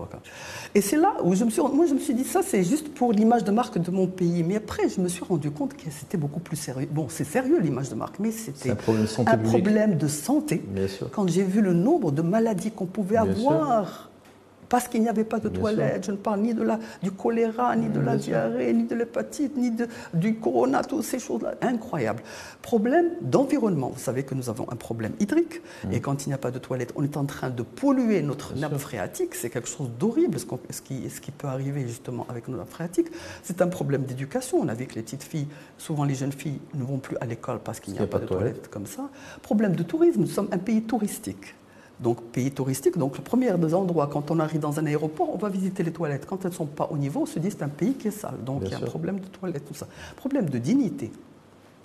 Et 0.73 0.82
c'est 0.82 0.97
là 0.97 1.15
où 1.23 1.34
je 1.36 1.43
me 1.43 1.49
suis, 1.49 1.62
moi, 1.62 1.86
je 1.86 1.93
me 1.93 1.99
suis 1.99 2.13
dit 2.13 2.23
ça, 2.23 2.41
c'est 2.43 2.63
juste 2.63 2.93
pour 2.93 3.12
l'image 3.13 3.43
de 3.43 3.51
marque 3.51 3.78
de 3.78 3.91
mon 3.91 4.08
pays. 4.08 4.43
Mais 4.43 4.58
après, 4.58 4.89
je 4.89 4.99
me 4.99 5.08
suis 5.08 5.23
rendu 5.23 5.51
compte 5.51 5.73
que 5.75 5.89
c'était 5.89 6.17
beaucoup 6.17 6.39
plus 6.39 6.58
sérieux. 6.58 6.88
Bon, 6.91 7.08
c'est 7.10 7.23
sérieux 7.23 7.60
l'image 7.60 7.89
de 7.89 7.95
marque, 7.95 8.19
mais 8.19 8.32
c'était 8.32 8.71
un 8.71 8.75
problème, 8.75 9.08
un 9.25 9.38
problème 9.38 9.97
de 9.97 10.08
santé. 10.08 10.63
Quand 11.12 11.28
j'ai 11.30 11.43
vu 11.43 11.62
le 11.62 11.73
nombre 11.73 12.12
de 12.12 12.21
maladies 12.21 12.71
qu'on 12.71 12.86
pouvait 12.86 13.17
avoir 13.17 14.10
parce 14.69 14.88
qu'il 14.88 15.01
n'y 15.01 15.10
avait 15.10 15.23
pas 15.23 15.39
de 15.39 15.49
toilettes. 15.49 16.06
Je 16.06 16.12
ne 16.12 16.17
parle 16.17 16.41
ni 16.41 16.54
de 16.54 16.63
la, 16.63 16.80
du 17.04 17.12
choléra, 17.12 17.75
ni 17.75 17.89
de 17.89 17.99
la 17.99 18.17
diarrhée, 18.17 18.73
ni 18.73 18.84
de 18.84 18.95
l'hépatite, 18.95 19.58
ni 19.58 19.71
de, 19.71 19.88
du 20.13 20.36
corona, 20.36 20.84
toutes 20.84 21.04
ces 21.04 21.19
choses-là. 21.19 21.56
Incroyable. 21.62 22.23
Problème 22.62 23.12
d'environnement. 23.21 23.89
Vous 23.89 23.99
savez 23.99 24.23
que 24.23 24.36
nous 24.36 24.49
avons 24.49 24.67
un 24.71 24.75
problème 24.75 25.13
hydrique. 25.19 25.62
Mm. 25.86 25.93
Et 25.93 26.01
quand 26.01 26.25
il 26.25 26.30
n'y 26.30 26.34
a 26.34 26.38
pas 26.38 26.51
de 26.51 26.60
toilettes, 26.60 26.93
on 26.95 27.04
est 27.04 27.17
en 27.17 27.25
train 27.25 27.49
de 27.49 27.63
polluer 27.63 28.21
notre 28.21 28.56
nappe 28.56 28.78
phréatique. 28.78 29.36
C'est 29.36 29.49
quelque 29.49 29.69
chose 29.69 29.89
d'horrible, 29.99 30.39
ce, 30.39 30.45
ce, 30.69 30.82
qui, 30.82 31.10
ce 31.10 31.21
qui 31.21 31.32
peut 31.32 31.47
arriver 31.47 31.88
justement 31.88 32.25
avec 32.30 32.47
nos 32.47 32.58
nappes 32.58 32.69
phréatiques. 32.69 33.08
C'est 33.43 33.62
un 33.62 33.67
problème 33.67 34.04
d'éducation. 34.04 34.60
On 34.60 34.67
a 34.67 34.73
vu 34.73 34.86
que 34.86 34.95
les 34.95 35.04
petites 35.04 35.23
filles, 35.23 35.47
souvent 35.78 36.04
les 36.04 36.15
jeunes 36.15 36.32
filles, 36.32 36.60
ne 36.73 36.84
vont 36.84 36.97
plus 36.97 37.17
à 37.21 37.25
l'école 37.25 37.60
parce 37.60 37.80
qu'il 37.80 37.93
n'y 37.93 37.99
a, 37.99 38.08
pas, 38.08 38.19
de 38.19 38.25
toilettes 38.25 38.69
comme 38.69 38.86
ça. 38.86 39.10
Problème 39.41 39.75
de 39.75 39.84
tourisme. 39.84 40.21
Nous 40.21 40.28
sommes 40.28 40.49
un 40.51 40.58
pays 40.58 40.82
touristique 40.84 41.56
donc 41.99 42.21
pays 42.21 42.51
touristique. 42.51 42.97
Donc 42.97 43.17
le 43.17 43.23
premier 43.23 43.51
des 43.58 43.73
endroits, 43.73 44.08
quand 44.08 44.31
on 44.31 44.39
arrive 44.39 44.60
dans 44.60 44.79
un 44.79 44.86
aéroport, 44.86 45.34
on 45.34 45.38
va 45.38 45.49
visiter 45.49 45.84
les 45.84 45.91
toilettes. 45.91 46.25
Quand 46.25 46.43
elles 46.43 46.51
ne 46.51 46.55
sont 46.55 46.65
pas 46.65 46.88
au 46.91 46.97
niveau, 46.97 47.21
on 47.21 47.25
se 47.25 47.39
dit 47.39 47.51
c'est 47.51 47.63
un 47.63 47.69
pays 47.69 47.93
qui 47.93 48.10
est 48.10 48.12
sale. 48.12 48.43
Donc 48.43 48.63
il 48.65 48.71
y 48.71 48.73
a 48.73 48.77
un 48.77 48.81
problème 48.81 49.19
de 49.19 49.27
toilettes, 49.27 49.65
tout 49.65 49.73
ça. 49.73 49.88
Problème 50.15 50.49
de 50.49 50.58
dignité. 50.58 51.12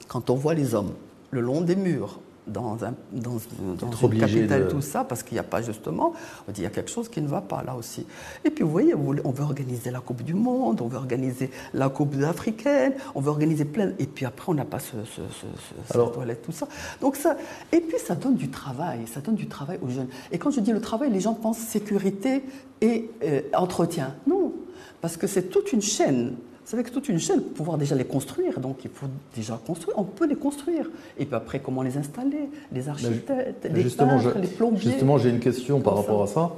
Quand 0.09 0.31
on 0.31 0.35
voit 0.35 0.55
les 0.55 0.75
hommes 0.75 0.93
le 1.31 1.41
long 1.41 1.61
des 1.61 1.77
murs, 1.77 2.19
dans, 2.51 2.85
un, 2.85 2.95
dans, 3.13 3.39
une 3.39 4.19
capitale, 4.19 4.69
tout 4.69 4.81
ça, 4.81 5.05
parce 5.05 5.23
qu'il 5.23 5.35
n'y 5.35 5.41
a 5.41 5.45
pas 5.45 5.63
justement, 5.63 6.13
on 6.49 6.53
dit 6.53 6.61
il 6.61 6.65
y 6.65 6.67
a 6.67 6.71
quelque 6.71 6.91
chose 6.91 7.09
qui 7.09 7.21
ne 7.21 7.29
va 7.29 7.41
pas 7.41 7.63
là 7.63 7.75
aussi. 7.75 8.07
Et 8.45 8.51
puis 8.51 8.65
vous 8.65 8.71
voyez, 8.71 8.95
on 8.95 9.31
veut 9.31 9.43
organiser 9.43 9.91
la 9.91 10.01
Coupe 10.01 10.23
du 10.23 10.35
Monde, 10.35 10.81
on 10.81 10.89
veut 10.89 10.99
organiser 10.99 11.51
la 11.75 11.89
Coupe 11.89 12.15
africaine, 12.23 12.95
on 13.15 13.21
veut 13.21 13.31
organiser 13.31 13.65
plein. 13.65 13.93
Et 13.99 14.07
puis 14.07 14.27
après, 14.27 14.51
on 14.51 14.55
n'a 14.55 14.65
pas 14.65 14.79
ce, 14.79 14.97
ce, 15.05 15.93
toilette, 15.93 16.43
tout 16.43 16.53
ça. 16.53 16.67
Donc 17.01 17.17
ça, 17.17 17.37
et 17.73 17.81
puis 17.81 17.99
ça 17.99 18.15
donne 18.15 18.37
du 18.37 18.51
travail, 18.51 19.07
ça 19.07 19.21
donne 19.21 19.37
du 19.37 19.49
travail 19.49 19.79
aux 19.83 19.89
jeunes. 19.89 20.09
Et 20.33 20.39
quand 20.39 20.51
je 20.51 20.61
dis 20.61 20.73
le 20.73 20.81
travail, 20.81 21.11
les 21.11 21.21
gens 21.21 21.35
pensent 21.35 21.59
sécurité 21.59 22.43
et 22.81 23.11
euh, 23.23 23.43
entretien. 23.55 24.15
Non, 24.27 24.53
parce 25.01 25.17
que 25.17 25.27
c'est 25.27 25.51
toute 25.51 25.73
une 25.73 25.83
chaîne. 25.83 26.37
Vous 26.65 26.71
savez 26.77 26.83
que 26.85 26.91
toute 26.91 27.09
une 27.09 27.19
chaîne, 27.19 27.41
pour 27.41 27.53
pouvoir 27.53 27.79
déjà 27.79 27.95
les 27.95 28.05
construire, 28.05 28.61
donc 28.61 28.85
il 28.85 28.91
faut 28.91 29.07
déjà 29.35 29.59
construire, 29.67 29.99
on 29.99 30.05
peut 30.05 30.27
les 30.27 30.37
construire. 30.37 30.87
Et 31.19 31.25
puis 31.25 31.35
après, 31.35 31.59
comment 31.59 31.83
les 31.83 31.97
installer 31.97 32.49
Les 32.73 32.89
architectes, 32.89 33.69
les 33.73 33.85
peintres, 33.85 34.39
les 34.39 34.47
plombiers. 34.47 34.93
Justement, 34.93 35.19
j'ai 35.19 35.31
une 35.31 35.41
question 35.41 35.81
par 35.81 35.97
rapport 35.97 36.23
à 36.23 36.27
ça. 36.27 36.53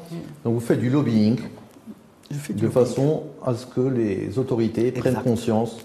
Donc 0.45 0.55
vous 0.55 0.61
faites 0.61 0.81
du 0.81 0.91
lobbying 0.91 1.39
de 2.51 2.69
façon 2.69 3.25
à 3.45 3.55
ce 3.55 3.67
que 3.67 3.81
les 3.81 4.39
autorités 4.39 4.91
prennent 4.93 5.23
conscience 5.23 5.79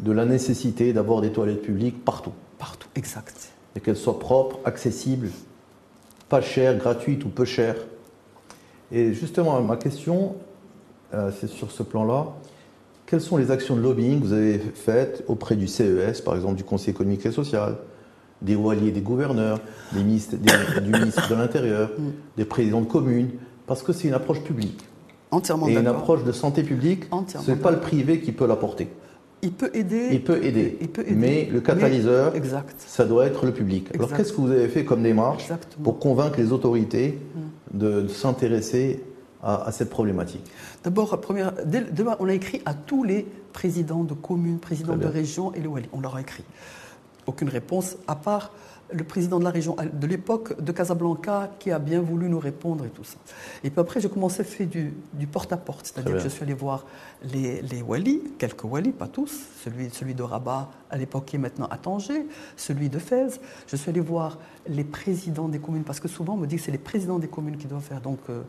de 0.00 0.12
la 0.12 0.24
nécessité 0.24 0.92
d'avoir 0.92 1.20
des 1.20 1.30
toilettes 1.30 1.62
publiques 1.62 2.04
partout. 2.04 2.32
Partout, 2.58 2.88
exact. 2.94 3.52
Et 3.76 3.80
qu'elles 3.80 3.96
soient 3.96 4.18
propres, 4.18 4.58
accessibles, 4.64 5.30
pas 6.28 6.40
chères, 6.40 6.76
gratuites 6.76 7.24
ou 7.24 7.28
peu 7.28 7.44
chères. 7.44 7.76
Et 8.90 9.12
justement, 9.14 9.60
ma 9.62 9.76
question, 9.76 10.36
euh, 11.14 11.30
c'est 11.38 11.48
sur 11.48 11.70
ce 11.70 11.82
plan-là. 11.82 12.26
Quelles 13.12 13.20
sont 13.20 13.36
les 13.36 13.50
actions 13.50 13.76
de 13.76 13.82
lobbying 13.82 14.20
que 14.22 14.24
vous 14.24 14.32
avez 14.32 14.58
faites 14.58 15.22
auprès 15.28 15.54
du 15.54 15.66
CES, 15.66 16.22
par 16.22 16.34
exemple 16.34 16.54
du 16.54 16.64
Conseil 16.64 16.94
économique 16.94 17.26
et 17.26 17.30
social, 17.30 17.76
des 18.40 18.56
waliers 18.56 18.90
des 18.90 19.02
gouverneurs, 19.02 19.60
des 19.92 20.02
ministres, 20.02 20.36
du 20.80 20.90
ministre 20.90 21.28
de 21.28 21.34
l'Intérieur, 21.34 21.90
mm. 21.90 22.02
des 22.38 22.46
présidents 22.46 22.80
de 22.80 22.86
communes? 22.86 23.32
Parce 23.66 23.82
que 23.82 23.92
c'est 23.92 24.08
une 24.08 24.14
approche 24.14 24.40
publique. 24.40 24.80
Entièrement 25.30 25.68
Et 25.68 25.74
une 25.74 25.88
approche 25.88 26.24
de 26.24 26.32
santé 26.32 26.62
publique, 26.62 27.04
ce 27.28 27.50
n'est 27.50 27.58
pas 27.58 27.70
le 27.70 27.80
privé 27.80 28.18
qui 28.20 28.32
peut 28.32 28.46
l'apporter. 28.46 28.88
Il 29.42 29.52
peut 29.52 29.70
aider. 29.74 30.08
Il 30.10 30.22
peut 30.22 30.42
aider. 30.42 30.78
Mais 31.14 31.50
le 31.52 31.60
catalyseur, 31.60 32.32
ça 32.78 33.04
doit 33.04 33.26
être 33.26 33.44
le 33.44 33.52
public. 33.52 33.88
Alors 33.94 34.10
qu'est-ce 34.10 34.32
que 34.32 34.40
vous 34.40 34.50
avez 34.50 34.68
fait 34.68 34.86
comme 34.86 35.02
démarche 35.02 35.52
pour 35.84 35.98
convaincre 35.98 36.40
les 36.40 36.50
autorités 36.50 37.18
mm. 37.74 37.78
de 37.78 38.08
s'intéresser 38.08 39.02
à, 39.42 39.72
cette 39.72 39.90
problématique 39.90 40.44
D'abord, 40.84 41.18
on 42.20 42.28
a 42.28 42.34
écrit 42.34 42.62
à 42.64 42.74
tous 42.74 43.04
les 43.04 43.26
présidents 43.52 44.04
de 44.04 44.14
communes, 44.14 44.58
présidents 44.58 44.96
de 44.96 45.06
régions 45.06 45.52
et 45.54 45.60
le 45.60 45.68
Wali. 45.68 45.88
On 45.92 46.00
leur 46.00 46.16
a 46.16 46.20
écrit. 46.20 46.44
Aucune 47.26 47.48
réponse, 47.48 47.96
à 48.08 48.16
part 48.16 48.52
le 48.92 49.04
président 49.04 49.38
de 49.38 49.44
la 49.44 49.50
région 49.50 49.76
de 49.92 50.06
l'époque 50.06 50.60
de 50.60 50.72
Casablanca 50.72 51.50
qui 51.58 51.70
a 51.70 51.78
bien 51.78 52.00
voulu 52.00 52.28
nous 52.28 52.38
répondre 52.38 52.84
et 52.84 52.90
tout 52.90 53.04
ça. 53.04 53.16
Et 53.64 53.70
puis 53.70 53.80
après, 53.80 54.00
j'ai 54.00 54.08
commencé 54.08 54.42
à 54.42 54.44
faire 54.44 54.66
du, 54.66 55.26
porte-à-porte, 55.26 55.86
c'est-à-dire 55.86 56.16
que 56.16 56.22
je 56.22 56.28
suis 56.28 56.42
allé 56.42 56.54
voir 56.54 56.84
les, 57.22 57.62
les 57.62 57.82
Wali, 57.82 58.22
quelques 58.38 58.64
Wali, 58.64 58.92
pas 58.92 59.08
tous, 59.08 59.32
celui, 59.64 59.90
celui 59.90 60.14
de 60.14 60.22
Rabat 60.22 60.70
à 60.90 60.96
l'époque 60.96 61.24
qui 61.26 61.36
est 61.36 61.38
maintenant 61.38 61.66
à 61.70 61.78
Tanger, 61.78 62.26
celui 62.56 62.88
de 62.88 62.98
Fès. 62.98 63.40
Je 63.66 63.76
suis 63.76 63.90
allé 63.90 64.00
voir 64.00 64.38
les 64.66 64.84
présidents 64.84 65.48
des 65.48 65.58
communes, 65.58 65.84
parce 65.84 66.00
que 66.00 66.08
souvent 66.08 66.34
on 66.34 66.38
me 66.38 66.46
dit 66.46 66.56
que 66.56 66.62
c'est 66.62 66.70
les 66.70 66.78
présidents 66.78 67.18
des 67.18 67.28
communes 67.28 67.56
qui 67.56 67.66
doivent 67.66 67.82
faire. 67.82 68.00
Donc, 68.00 68.20
euh, 68.28 68.42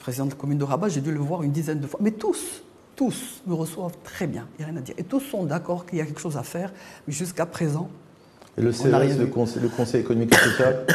président 0.00 0.24
de 0.26 0.30
la 0.30 0.36
commune 0.36 0.58
de 0.58 0.64
Rabat, 0.64 0.88
j'ai 0.88 1.00
dû 1.00 1.12
le 1.12 1.20
voir 1.20 1.42
une 1.42 1.52
dizaine 1.52 1.78
de 1.78 1.86
fois. 1.86 2.00
Mais 2.02 2.10
tous, 2.10 2.62
tous 2.96 3.42
me 3.46 3.54
reçoivent 3.54 3.96
très 4.02 4.26
bien, 4.26 4.46
il 4.58 4.62
n'y 4.62 4.64
a 4.64 4.72
rien 4.72 4.78
à 4.78 4.82
dire. 4.82 4.94
Et 4.98 5.04
tous 5.04 5.20
sont 5.20 5.44
d'accord 5.44 5.86
qu'il 5.86 5.98
y 5.98 6.02
a 6.02 6.06
quelque 6.06 6.20
chose 6.20 6.36
à 6.36 6.42
faire, 6.42 6.72
mais 7.06 7.12
jusqu'à 7.12 7.46
présent. 7.46 7.88
Et 8.58 8.62
le 8.62 8.72
CES, 8.72 8.86
le, 9.18 9.26
conseil, 9.26 9.62
le 9.62 9.68
Conseil 9.68 10.00
économique 10.00 10.34
et 10.34 10.36
social 10.36 10.86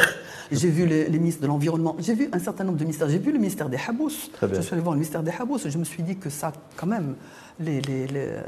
J'ai 0.51 0.69
vu 0.69 0.85
les, 0.85 1.09
ministres 1.09 1.41
de 1.41 1.47
l'Environnement, 1.47 1.95
j'ai 1.99 2.13
vu 2.13 2.29
un 2.31 2.39
certain 2.39 2.63
nombre 2.63 2.77
de 2.77 2.83
ministères. 2.83 3.09
J'ai 3.09 3.19
vu 3.19 3.31
le 3.31 3.39
ministère 3.39 3.69
des 3.69 3.77
Habous. 3.87 4.29
Je 4.41 4.61
suis 4.61 4.73
allé 4.73 4.81
voir 4.81 4.93
le 4.93 4.99
ministère 4.99 5.23
des 5.23 5.31
Habous 5.31 5.65
et 5.65 5.71
je 5.71 5.77
me 5.77 5.83
suis 5.83 6.03
dit 6.03 6.17
que 6.17 6.29
ça, 6.29 6.53
quand 6.75 6.87
même, 6.87 7.15
les, 7.59 7.81
les, 7.81 8.07
euh, 8.13 8.41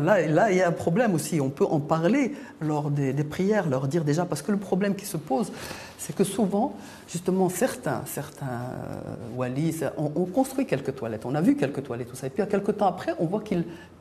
là, 0.00 0.26
là, 0.26 0.50
il 0.50 0.56
y 0.56 0.62
a 0.62 0.68
un 0.68 0.72
problème 0.72 1.14
aussi. 1.14 1.40
On 1.40 1.50
peut 1.50 1.66
en 1.66 1.80
parler 1.80 2.34
lors 2.60 2.90
des, 2.90 3.12
prières, 3.24 3.68
leur 3.68 3.88
dire 3.88 4.04
déjà, 4.04 4.24
parce 4.24 4.42
que 4.42 4.52
le 4.52 4.58
problème 4.58 4.94
qui 4.94 5.06
se 5.06 5.16
pose, 5.16 5.52
c'est 5.98 6.14
que 6.14 6.24
souvent, 6.24 6.76
justement, 7.08 7.48
certains, 7.48 8.02
certains 8.06 8.46
euh, 9.98 10.26
construit 10.32 10.66
quelques 10.66 10.94
toilettes. 10.94 11.26
On 11.26 11.34
a 11.34 11.40
vu 11.40 11.56
quelques 11.56 11.82
toilettes, 11.82 12.08
tout 12.08 12.16
ça. 12.16 12.28
Et 12.28 12.30
puis, 12.30 12.42
à 12.42 12.46
quelques 12.46 12.76
temps 12.76 12.86
après, 12.86 13.14
on 13.18 13.26
voit 13.26 13.42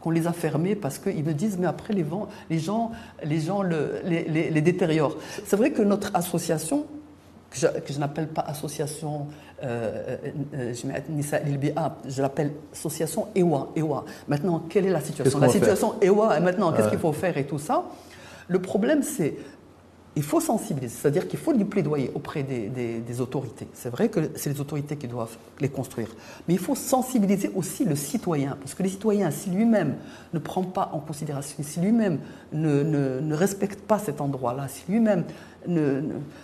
qu'on 0.02 0.12
les 0.12 0.28
a 0.28 0.34
fermées 0.34 0.76
parce 0.76 1.00
qu'ils 1.00 1.24
me 1.24 1.34
disent, 1.34 1.58
mais 1.58 1.68
après, 1.68 1.94
les, 1.94 2.06
les 2.50 2.60
gens, 2.60 2.92
les, 3.24 3.40
gens 3.40 3.64
les 3.64 4.62
détériorent. 4.62 5.18
C'est 5.46 5.56
vrai 5.56 5.72
que 5.72 5.82
notre 5.82 6.16
association, 6.16 6.37
que 7.50 7.94
je, 7.94 8.00
n'appelle 8.00 8.28
pas 8.28 8.42
association 8.42 9.28
euh, 9.64 10.18
euh, 10.54 10.74
je 10.74 12.22
l'appelle 12.22 12.54
association 12.72 13.28
EWA, 13.36 13.70
EWA. 13.76 14.06
Maintenant, 14.28 14.64
quelle 14.70 14.86
est 14.86 14.92
la 14.92 15.02
situation? 15.02 15.40
La 15.40 15.50
situation 15.50 15.96
EWA, 16.02 16.38
et 16.38 16.42
maintenant, 16.42 16.72
qu'est-ce 16.74 16.90
qu'il 16.90 17.00
faut 17.00 17.14
faire 17.14 17.38
et 17.38 17.48
tout 17.48 17.60
ça? 17.60 17.84
Le 18.48 18.62
problème, 18.62 19.02
c'est 19.04 19.36
il 20.18 20.24
faut 20.24 20.42
sensibiliser, 20.42 20.96
c'est-à-dire 21.00 21.28
qu'il 21.28 21.38
faut 21.38 21.54
du 21.54 21.64
plaidoyer 21.64 22.10
auprès 22.16 22.42
des, 22.42 23.22
autorités. 23.22 23.68
C'est 23.74 23.90
vrai 23.90 24.10
que 24.10 24.32
c'est 24.36 24.50
les 24.50 24.60
autorités 24.60 24.98
qui 24.98 25.08
doivent 25.08 25.38
les 25.60 25.70
construire, 25.70 26.08
mais 26.48 26.56
il 26.56 26.60
faut 26.60 26.74
sensibiliser 26.74 27.52
aussi 27.54 27.86
le 27.86 27.96
citoyen, 27.96 28.58
parce 28.60 28.74
que 28.74 28.82
le 28.82 28.90
citoyen, 28.90 29.30
si 29.30 29.52
lui-même 29.52 29.96
ne 30.34 30.40
prend 30.40 30.64
pas 30.64 30.90
en 30.94 31.00
considération, 31.00 31.58
si 31.62 31.80
lui-même 31.80 32.18
ne, 32.52 32.82
ne, 32.82 33.36
respecte 33.36 33.82
pas 33.82 34.00
cet 34.00 34.20
endroit-là, 34.20 34.68
si 34.68 34.84
lui-même 34.90 35.24
ne, 35.68 36.02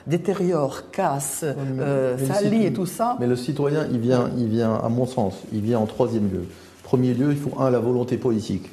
détériore, 0.07 0.91
casse, 0.91 1.43
euh, 1.43 2.17
salit 2.17 2.65
et 2.65 2.73
tout 2.73 2.85
ça. 2.85 3.17
Mais 3.19 3.27
le 3.27 3.35
citoyen, 3.35 3.87
il 3.91 3.99
vient, 3.99 4.29
il 4.37 4.47
vient, 4.47 4.75
à 4.75 4.89
mon 4.89 5.05
sens, 5.05 5.35
il 5.51 5.61
vient 5.61 5.79
en 5.79 5.85
troisième 5.85 6.29
lieu. 6.31 6.45
Premier 6.83 7.13
lieu, 7.13 7.31
il 7.31 7.37
faut 7.37 7.59
un, 7.59 7.69
la 7.69 7.79
volonté 7.79 8.17
politique. 8.17 8.69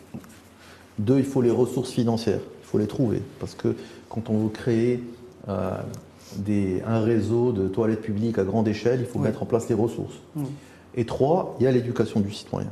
Deux, 0.99 1.19
il 1.19 1.25
faut 1.25 1.41
les 1.41 1.51
ressources 1.51 1.91
financières. 1.91 2.41
Il 2.63 2.67
faut 2.67 2.79
les 2.79 2.87
trouver. 2.87 3.23
Parce 3.39 3.55
que 3.55 3.75
quand 4.09 4.29
on 4.29 4.39
veut 4.39 4.49
créer 4.51 5.03
euh, 5.49 5.71
des, 6.37 6.83
un 6.87 7.01
réseau 7.01 7.53
de 7.53 7.69
toilettes 7.69 8.03
publiques 8.03 8.39
à 8.39 8.45
grande 8.45 8.69
échelle, 8.69 9.01
il 9.01 9.07
faut 9.07 9.19
mettre 9.19 9.43
en 9.43 9.47
place 9.47 9.69
les 9.69 9.75
ressources. 9.75 10.21
Et 10.95 11.05
trois, 11.05 11.57
il 11.59 11.65
y 11.65 11.67
a 11.67 11.71
l'éducation 11.71 12.21
du 12.21 12.33
citoyen. 12.33 12.71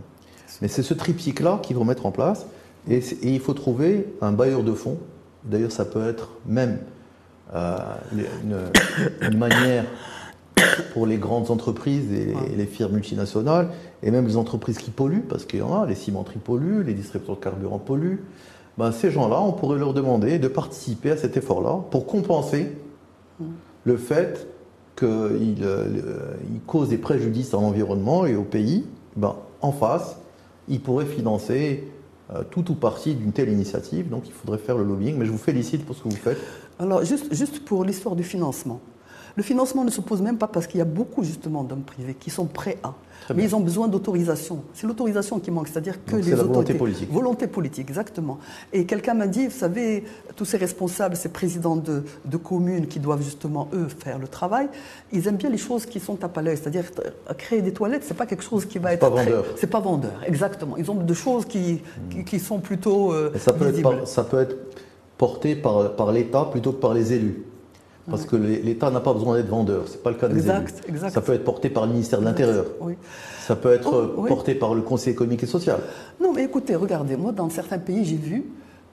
Mais 0.60 0.68
c'est 0.68 0.82
ce 0.82 0.94
triptyque-là 0.94 1.60
qu'il 1.62 1.76
faut 1.76 1.84
mettre 1.84 2.06
en 2.06 2.10
place. 2.10 2.46
Et, 2.90 3.00
il 3.22 3.40
faut 3.40 3.54
trouver 3.54 4.06
un 4.20 4.32
bailleur 4.32 4.62
de 4.62 4.72
fonds. 4.72 4.98
D'ailleurs, 5.44 5.72
ça 5.72 5.84
peut 5.84 6.06
être 6.08 6.30
même 6.46 6.78
euh, 7.54 7.78
une, 9.22 9.38
manière 9.38 9.84
pour 10.92 11.06
les 11.06 11.16
grandes 11.16 11.50
entreprises 11.50 12.12
et 12.12 12.34
les, 12.56 12.66
firmes 12.66 12.94
multinationales, 12.94 13.68
et 14.02 14.10
même 14.10 14.26
les 14.26 14.36
entreprises 14.36 14.78
qui 14.78 14.90
polluent, 14.90 15.24
parce 15.28 15.44
qu'il 15.44 15.60
y 15.60 15.62
en 15.62 15.82
a, 15.82 15.86
les 15.86 15.94
cimenteries 15.94 16.40
polluent, 16.40 16.82
les 16.82 16.94
distributeurs 16.94 17.36
de 17.36 17.40
carburant 17.40 17.78
polluent, 17.78 18.20
ben, 18.76 18.92
ces 18.92 19.10
gens-là, 19.10 19.40
on 19.40 19.52
pourrait 19.52 19.78
leur 19.78 19.94
demander 19.94 20.38
de 20.38 20.48
participer 20.48 21.12
à 21.12 21.16
cet 21.16 21.36
effort-là 21.36 21.80
pour 21.90 22.06
compenser 22.06 22.72
le 23.84 23.96
fait 23.96 24.46
qu'ils 24.96 25.62
euh, 25.62 25.84
causent 26.66 26.88
des 26.88 26.98
préjudices 26.98 27.54
à 27.54 27.56
l'environnement 27.56 28.26
et 28.26 28.36
au 28.36 28.42
pays. 28.42 28.84
Ben, 29.16 29.36
en 29.60 29.72
face, 29.72 30.18
ils 30.68 30.80
pourraient 30.80 31.06
financer 31.06 31.84
tout 32.50 32.70
ou 32.70 32.74
partie 32.74 33.14
d'une 33.14 33.32
telle 33.32 33.48
initiative. 33.48 34.08
Donc 34.08 34.24
il 34.26 34.32
faudrait 34.32 34.58
faire 34.58 34.76
le 34.76 34.84
lobbying, 34.84 35.16
mais 35.16 35.26
je 35.26 35.30
vous 35.30 35.38
félicite 35.38 35.84
pour 35.84 35.96
ce 35.96 36.02
que 36.02 36.08
vous 36.08 36.16
faites. 36.16 36.38
Alors, 36.78 37.04
juste, 37.04 37.34
juste 37.34 37.64
pour 37.64 37.84
l'histoire 37.84 38.14
du 38.14 38.22
financement. 38.22 38.80
Le 39.38 39.44
financement 39.44 39.84
ne 39.84 39.90
se 39.90 40.00
pose 40.00 40.20
même 40.20 40.36
pas 40.36 40.48
parce 40.48 40.66
qu'il 40.66 40.78
y 40.78 40.80
a 40.80 40.84
beaucoup 40.84 41.22
justement 41.22 41.62
d'hommes 41.62 41.82
privés 41.92 42.14
qui 42.14 42.28
sont 42.28 42.46
prêts 42.46 42.76
à. 42.82 42.92
Mais 43.36 43.44
ils 43.44 43.54
ont 43.54 43.60
besoin 43.60 43.86
d'autorisation. 43.86 44.64
C'est 44.74 44.84
l'autorisation 44.88 45.38
qui 45.38 45.52
manque, 45.52 45.68
c'est-à-dire 45.68 46.04
que 46.04 46.10
Donc 46.16 46.24
les 46.24 46.30
la 46.32 46.42
autorités. 46.42 46.72
volonté 46.72 46.74
politique. 46.74 47.12
Volonté 47.12 47.46
politique, 47.46 47.88
exactement. 47.88 48.38
Et 48.72 48.84
quelqu'un 48.84 49.14
m'a 49.14 49.28
dit, 49.28 49.46
vous 49.46 49.56
savez, 49.56 50.02
tous 50.34 50.44
ces 50.44 50.56
responsables, 50.56 51.14
ces 51.14 51.28
présidents 51.28 51.76
de, 51.76 52.02
de 52.24 52.36
communes 52.36 52.88
qui 52.88 52.98
doivent 52.98 53.22
justement, 53.22 53.68
eux, 53.74 53.86
faire 53.86 54.18
le 54.18 54.26
travail, 54.26 54.68
ils 55.12 55.28
aiment 55.28 55.36
bien 55.36 55.50
les 55.50 55.58
choses 55.58 55.86
qui 55.86 56.00
sont 56.00 56.18
à 56.24 56.28
pas 56.28 56.42
l'œil. 56.42 56.56
C'est-à-dire, 56.56 56.84
euh, 56.98 57.34
créer 57.34 57.62
des 57.62 57.72
toilettes, 57.72 58.02
c'est 58.04 58.14
pas 58.16 58.26
quelque 58.26 58.42
chose 58.42 58.64
qui 58.66 58.78
va 58.80 58.94
être. 58.94 59.00
pas 59.00 59.10
très- 59.10 59.24
vendeur. 59.26 59.44
C'est 59.56 59.66
pas 59.68 59.80
vendeur, 59.80 60.20
exactement. 60.26 60.76
Ils 60.76 60.90
ont 60.90 60.94
de 60.96 61.14
choses 61.14 61.44
qui, 61.44 61.80
qui, 62.10 62.24
qui 62.24 62.40
sont 62.40 62.58
plutôt. 62.58 63.12
euh, 63.12 63.30
ça, 63.38 63.52
peut 63.52 63.66
être 63.66 63.70
visibles. 63.76 63.98
par- 63.98 64.08
ça 64.08 64.24
peut 64.24 64.40
être 64.40 64.56
porté 65.16 65.54
par, 65.54 65.94
par 65.94 66.10
l'État 66.10 66.44
plutôt 66.50 66.72
que 66.72 66.80
par 66.80 66.92
les 66.94 67.12
élus. 67.12 67.44
Parce 68.10 68.24
que 68.26 68.36
l'État 68.36 68.90
n'a 68.90 69.00
pas 69.00 69.12
besoin 69.12 69.36
d'être 69.36 69.48
vendeur, 69.48 69.86
ce 69.86 69.92
n'est 69.92 69.98
pas 70.02 70.10
le 70.10 70.16
cas 70.16 70.28
des 70.28 70.36
Exact, 70.36 70.74
élus. 70.84 70.94
exact. 70.96 71.10
Ça 71.10 71.20
peut 71.20 71.32
être 71.34 71.44
porté 71.44 71.68
par 71.70 71.86
le 71.86 71.92
ministère 71.92 72.20
de 72.20 72.24
l'Intérieur. 72.24 72.64
Oui. 72.80 72.94
Ça 73.46 73.54
peut 73.56 73.72
être 73.72 73.90
Oh, 73.92 73.96
euh, 73.96 74.14
oui. 74.16 74.28
porté 74.28 74.54
par 74.54 74.74
le 74.74 74.82
Conseil 74.82 75.12
économique 75.12 75.42
et 75.42 75.46
social. 75.46 75.78
Non, 76.20 76.32
mais 76.34 76.44
écoutez, 76.44 76.74
regardez, 76.74 77.16
moi, 77.16 77.32
dans 77.32 77.48
certains 77.50 77.78
pays, 77.78 78.04
j'ai 78.04 78.16
vu 78.16 78.44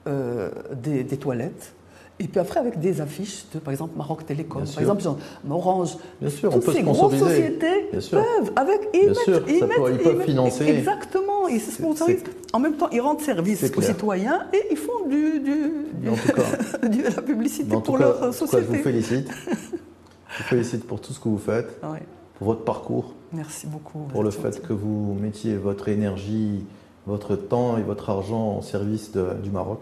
euh, 0.06 0.50
des, 0.74 1.02
des 1.04 1.16
toilettes. 1.16 1.72
Et 2.18 2.28
puis 2.28 2.40
après, 2.40 2.60
avec 2.60 2.80
des 2.80 3.02
affiches 3.02 3.44
de, 3.52 3.58
par 3.58 3.72
exemple, 3.72 3.92
Maroc 3.94 4.24
Télécom, 4.24 4.62
par 4.64 4.78
exemple, 4.80 5.02
Orange. 5.50 5.96
Bien 6.20 6.30
sûr, 6.30 6.48
on 6.50 6.54
Toutes 6.54 6.64
peut 6.64 6.72
ces 6.72 6.82
grosses 6.82 7.18
sociétés 7.18 7.88
Bien 7.92 8.00
sûr. 8.00 8.18
peuvent, 8.22 8.52
avec, 8.56 8.88
ils 8.94 9.00
Bien 9.00 9.08
mettent, 9.10 9.18
sûr, 9.18 9.42
ils 9.46 9.52
mettent- 9.64 9.76
peut- 9.76 9.92
ils 9.92 9.98
peuvent 9.98 10.16
mettent- 10.16 10.26
financer. 10.26 10.64
Exactement, 10.64 11.46
ils 11.48 11.60
se 11.60 11.72
sponsorisent. 11.72 12.24
En 12.54 12.58
même 12.58 12.76
temps, 12.78 12.88
ils 12.90 13.02
rendent 13.02 13.20
service 13.20 13.62
aux 13.76 13.82
citoyens 13.82 14.46
et 14.54 14.62
ils 14.70 14.78
font 14.78 15.06
du, 15.08 15.40
du, 15.40 15.54
du- 16.00 16.08
En 16.08 16.14
tout 16.14 16.32
cas- 16.32 16.88
de 16.88 17.02
la 17.02 17.22
publicité 17.22 17.66
Mais 17.68 17.76
en 17.76 17.80
tout 17.82 17.92
pour 17.92 17.98
cas, 17.98 18.04
leur 18.06 18.16
en 18.16 18.20
tout 18.20 18.26
cas, 18.26 18.32
société. 18.32 18.64
je 18.66 18.76
vous 18.78 18.82
félicite. 18.82 19.28
je 19.50 20.38
vous 20.38 20.44
félicite 20.48 20.86
pour 20.86 21.00
tout 21.02 21.12
ce 21.12 21.20
que 21.20 21.28
vous 21.28 21.36
faites, 21.38 21.78
Ouais, 21.82 22.02
pour 22.38 22.46
votre 22.46 22.64
parcours, 22.64 23.12
merci 23.32 23.66
beaucoup. 23.66 23.98
pour 24.10 24.22
le 24.22 24.30
fait 24.30 24.62
que 24.66 24.72
vous 24.72 25.14
mettiez 25.20 25.56
votre 25.56 25.88
énergie, 25.90 26.64
votre 27.06 27.36
temps 27.36 27.76
et 27.76 27.82
votre 27.82 28.08
argent 28.08 28.56
au 28.58 28.62
service 28.62 29.12
de- 29.12 29.34
du 29.42 29.50
Maroc. 29.50 29.80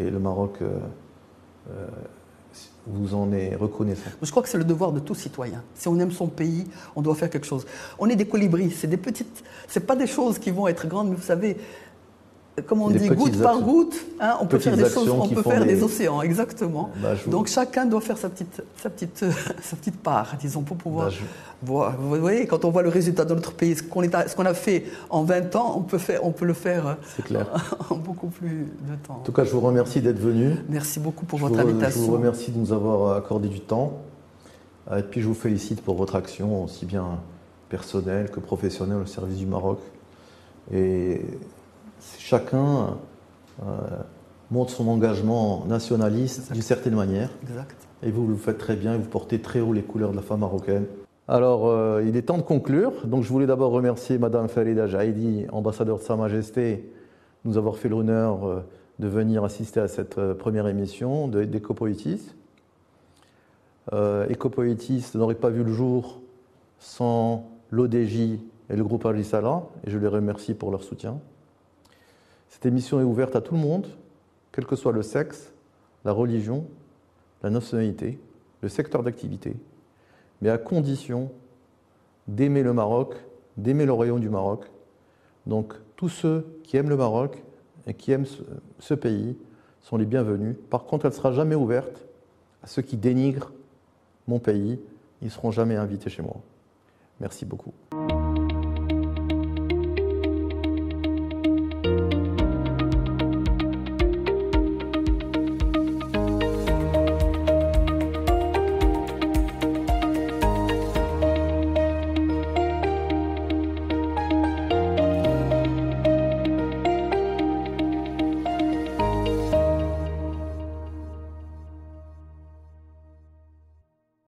Et 0.00 0.08
le 0.08 0.18
Maroc 0.18 0.54
euh, 0.62 0.78
euh, 1.70 1.86
vous 2.86 3.14
en 3.14 3.32
est 3.32 3.54
reconnaissant. 3.54 4.10
Je 4.20 4.30
crois 4.30 4.42
que 4.42 4.48
c'est 4.48 4.58
le 4.58 4.64
devoir 4.64 4.92
de 4.92 5.00
tout 5.00 5.14
citoyen. 5.14 5.62
Si 5.74 5.88
on 5.88 5.98
aime 5.98 6.10
son 6.10 6.26
pays, 6.26 6.66
on 6.96 7.02
doit 7.02 7.14
faire 7.14 7.30
quelque 7.30 7.46
chose. 7.46 7.64
On 7.98 8.08
est 8.08 8.16
des 8.16 8.26
colibris, 8.26 8.70
c'est 8.70 8.88
des 8.88 8.96
petites, 8.96 9.44
c'est 9.68 9.86
pas 9.86 9.96
des 9.96 10.06
choses 10.06 10.38
qui 10.38 10.50
vont 10.50 10.66
être 10.66 10.86
grandes, 10.88 11.10
mais 11.10 11.16
vous 11.16 11.22
savez, 11.22 11.56
comme 12.66 12.82
on 12.82 12.90
dit, 12.90 13.08
goutte 13.08 13.40
par 13.42 13.60
goutte, 13.60 13.94
hein, 14.20 14.36
on 14.40 14.46
peut 14.46 14.58
faire 14.58 14.76
des 14.76 14.84
choses, 14.88 15.08
on 15.08 15.26
peut 15.28 15.42
faire 15.42 15.64
des- 15.64 15.74
des 15.74 15.82
océans, 15.82 16.20
exactement. 16.20 16.90
Bah, 17.02 17.14
vous- 17.24 17.30
Donc 17.30 17.46
chacun 17.46 17.86
doit 17.86 18.02
faire 18.02 18.18
sa 18.18 18.28
petite, 18.28 18.62
sa 18.82 18.90
petite, 18.90 19.24
sa 19.62 19.76
petite 19.76 19.98
part, 20.00 20.34
disons, 20.38 20.60
pour 20.62 20.76
pouvoir. 20.76 21.06
Bah, 21.06 21.12
je- 21.18 21.66
voir. 21.66 21.96
Vous 21.98 22.16
voyez, 22.16 22.46
quand 22.46 22.64
on 22.66 22.70
voit 22.70 22.82
le 22.82 22.88
résultat 22.90 23.24
de 23.24 23.34
notre 23.34 23.52
pays, 23.52 23.76
ce 23.76 23.82
qu'on 23.82 24.44
a 24.44 24.54
fait 24.54 24.84
en 25.10 25.22
20 25.22 25.54
ans, 25.56 25.74
on 25.78 25.80
peut, 25.82 25.96
faire, 25.98 26.24
on 26.26 26.32
peut 26.32 26.44
le 26.44 26.52
faire 26.54 26.96
clair. 27.24 27.46
en 27.90 27.94
beaucoup 27.94 28.26
plus 28.26 28.66
de 28.80 28.96
temps. 29.06 29.14
En 29.20 29.24
tout 29.24 29.32
cas, 29.32 29.44
je 29.44 29.52
vous 29.52 29.60
remercie 29.60 30.00
d'être 30.00 30.18
venu. 30.18 30.56
Merci 30.68 30.98
beaucoup 31.00 31.24
pour 31.24 31.38
Je 31.38 31.44
votre 31.44 31.54
vous, 31.54 31.60
je 31.62 31.72
invitation. 31.72 32.02
vous 32.02 32.12
remercie 32.12 32.50
de 32.50 32.58
nous 32.58 32.72
avoir 32.72 33.16
accordé 33.16 33.48
du 33.48 33.60
temps. 33.60 33.92
Euh, 34.90 34.98
Et 34.98 35.02
puis 35.04 35.22
je 35.22 35.28
vous 35.28 35.34
félicite 35.34 35.80
pour 35.82 35.94
votre 35.94 36.16
action, 36.16 36.64
aussi 36.64 36.84
bien 36.84 37.04
personnelle 37.70 38.30
que 38.30 38.40
professionnelle 38.40 38.98
au 38.98 39.06
service 39.06 39.38
du 39.38 39.46
Maroc. 39.46 39.78
Et 40.74 41.20
chacun 42.18 42.96
euh, 43.62 43.64
montre 44.50 44.70
son 44.72 44.88
engagement 44.88 45.64
nationaliste 45.66 46.52
d'une 46.52 46.62
certaine 46.62 46.94
manière. 46.94 47.30
Exact. 47.42 47.76
Et 48.02 48.10
vous 48.10 48.26
le 48.26 48.36
faites 48.36 48.58
très 48.58 48.76
bien, 48.76 48.94
et 48.94 48.98
vous 48.98 49.08
portez 49.08 49.40
très 49.40 49.60
haut 49.60 49.72
les 49.72 49.82
couleurs 49.82 50.10
de 50.10 50.16
la 50.16 50.22
femme 50.22 50.40
marocaine. 50.40 50.86
Alors, 51.28 51.68
euh, 51.68 52.02
il 52.06 52.16
est 52.16 52.22
temps 52.22 52.36
de 52.38 52.42
conclure. 52.42 53.06
Donc, 53.06 53.22
je 53.22 53.28
voulais 53.28 53.46
d'abord 53.46 53.70
remercier 53.70 54.18
Madame 54.18 54.48
Farida 54.48 54.86
Jaidi, 54.88 55.46
ambassadeur 55.52 55.98
de 55.98 56.02
Sa 56.02 56.16
Majesté, 56.16 56.90
de 57.44 57.50
nous 57.50 57.58
avoir 57.58 57.76
fait 57.76 57.88
l'honneur 57.88 58.44
euh, 58.46 58.60
de 58.98 59.06
venir 59.08 59.44
assister 59.44 59.80
à 59.80 59.88
cette 59.88 60.20
première 60.34 60.66
émission 60.66 61.28
de- 61.28 61.44
d'Ecopoétis. 61.44 62.32
Euh, 63.92 64.26
Ecopoétis 64.28 65.10
n'aurait 65.14 65.34
pas 65.34 65.50
vu 65.50 65.64
le 65.64 65.72
jour 65.72 66.20
sans 66.78 67.44
l'ODJ 67.70 68.38
et 68.70 68.76
le 68.76 68.84
groupe 68.84 69.06
Agisala, 69.06 69.62
et 69.86 69.90
je 69.90 69.98
les 69.98 70.08
remercie 70.08 70.54
pour 70.54 70.70
leur 70.70 70.82
soutien. 70.82 71.18
Cette 72.52 72.66
émission 72.66 73.00
est 73.00 73.04
ouverte 73.04 73.34
à 73.34 73.40
tout 73.40 73.54
le 73.54 73.60
monde, 73.60 73.86
quel 74.52 74.66
que 74.66 74.76
soit 74.76 74.92
le 74.92 75.00
sexe, 75.00 75.54
la 76.04 76.12
religion, 76.12 76.66
la 77.42 77.48
nationalité, 77.48 78.20
le 78.60 78.68
secteur 78.68 79.02
d'activité, 79.02 79.56
mais 80.42 80.50
à 80.50 80.58
condition 80.58 81.32
d'aimer 82.28 82.62
le 82.62 82.74
Maroc, 82.74 83.14
d'aimer 83.56 83.86
le 83.86 83.92
royaume 83.94 84.20
du 84.20 84.28
Maroc. 84.28 84.66
Donc 85.46 85.72
tous 85.96 86.10
ceux 86.10 86.60
qui 86.62 86.76
aiment 86.76 86.90
le 86.90 86.96
Maroc 86.98 87.42
et 87.86 87.94
qui 87.94 88.12
aiment 88.12 88.26
ce, 88.78 88.92
pays 88.92 89.34
sont 89.80 89.96
les 89.96 90.06
bienvenus. 90.06 90.54
Par 90.68 90.84
contre, 90.84 91.06
elle 91.06 91.12
ne 91.12 91.16
sera 91.16 91.32
jamais 91.32 91.54
ouverte 91.54 92.04
à 92.62 92.66
ceux 92.66 92.82
qui 92.82 92.98
dénigrent 92.98 93.50
mon 94.28 94.38
pays. 94.38 94.78
Ils 95.22 95.24
ne 95.24 95.30
seront 95.30 95.52
jamais 95.52 95.76
invités 95.76 96.10
chez 96.10 96.22
moi. 96.22 96.36
Merci 97.18 97.46
beaucoup. 97.46 97.72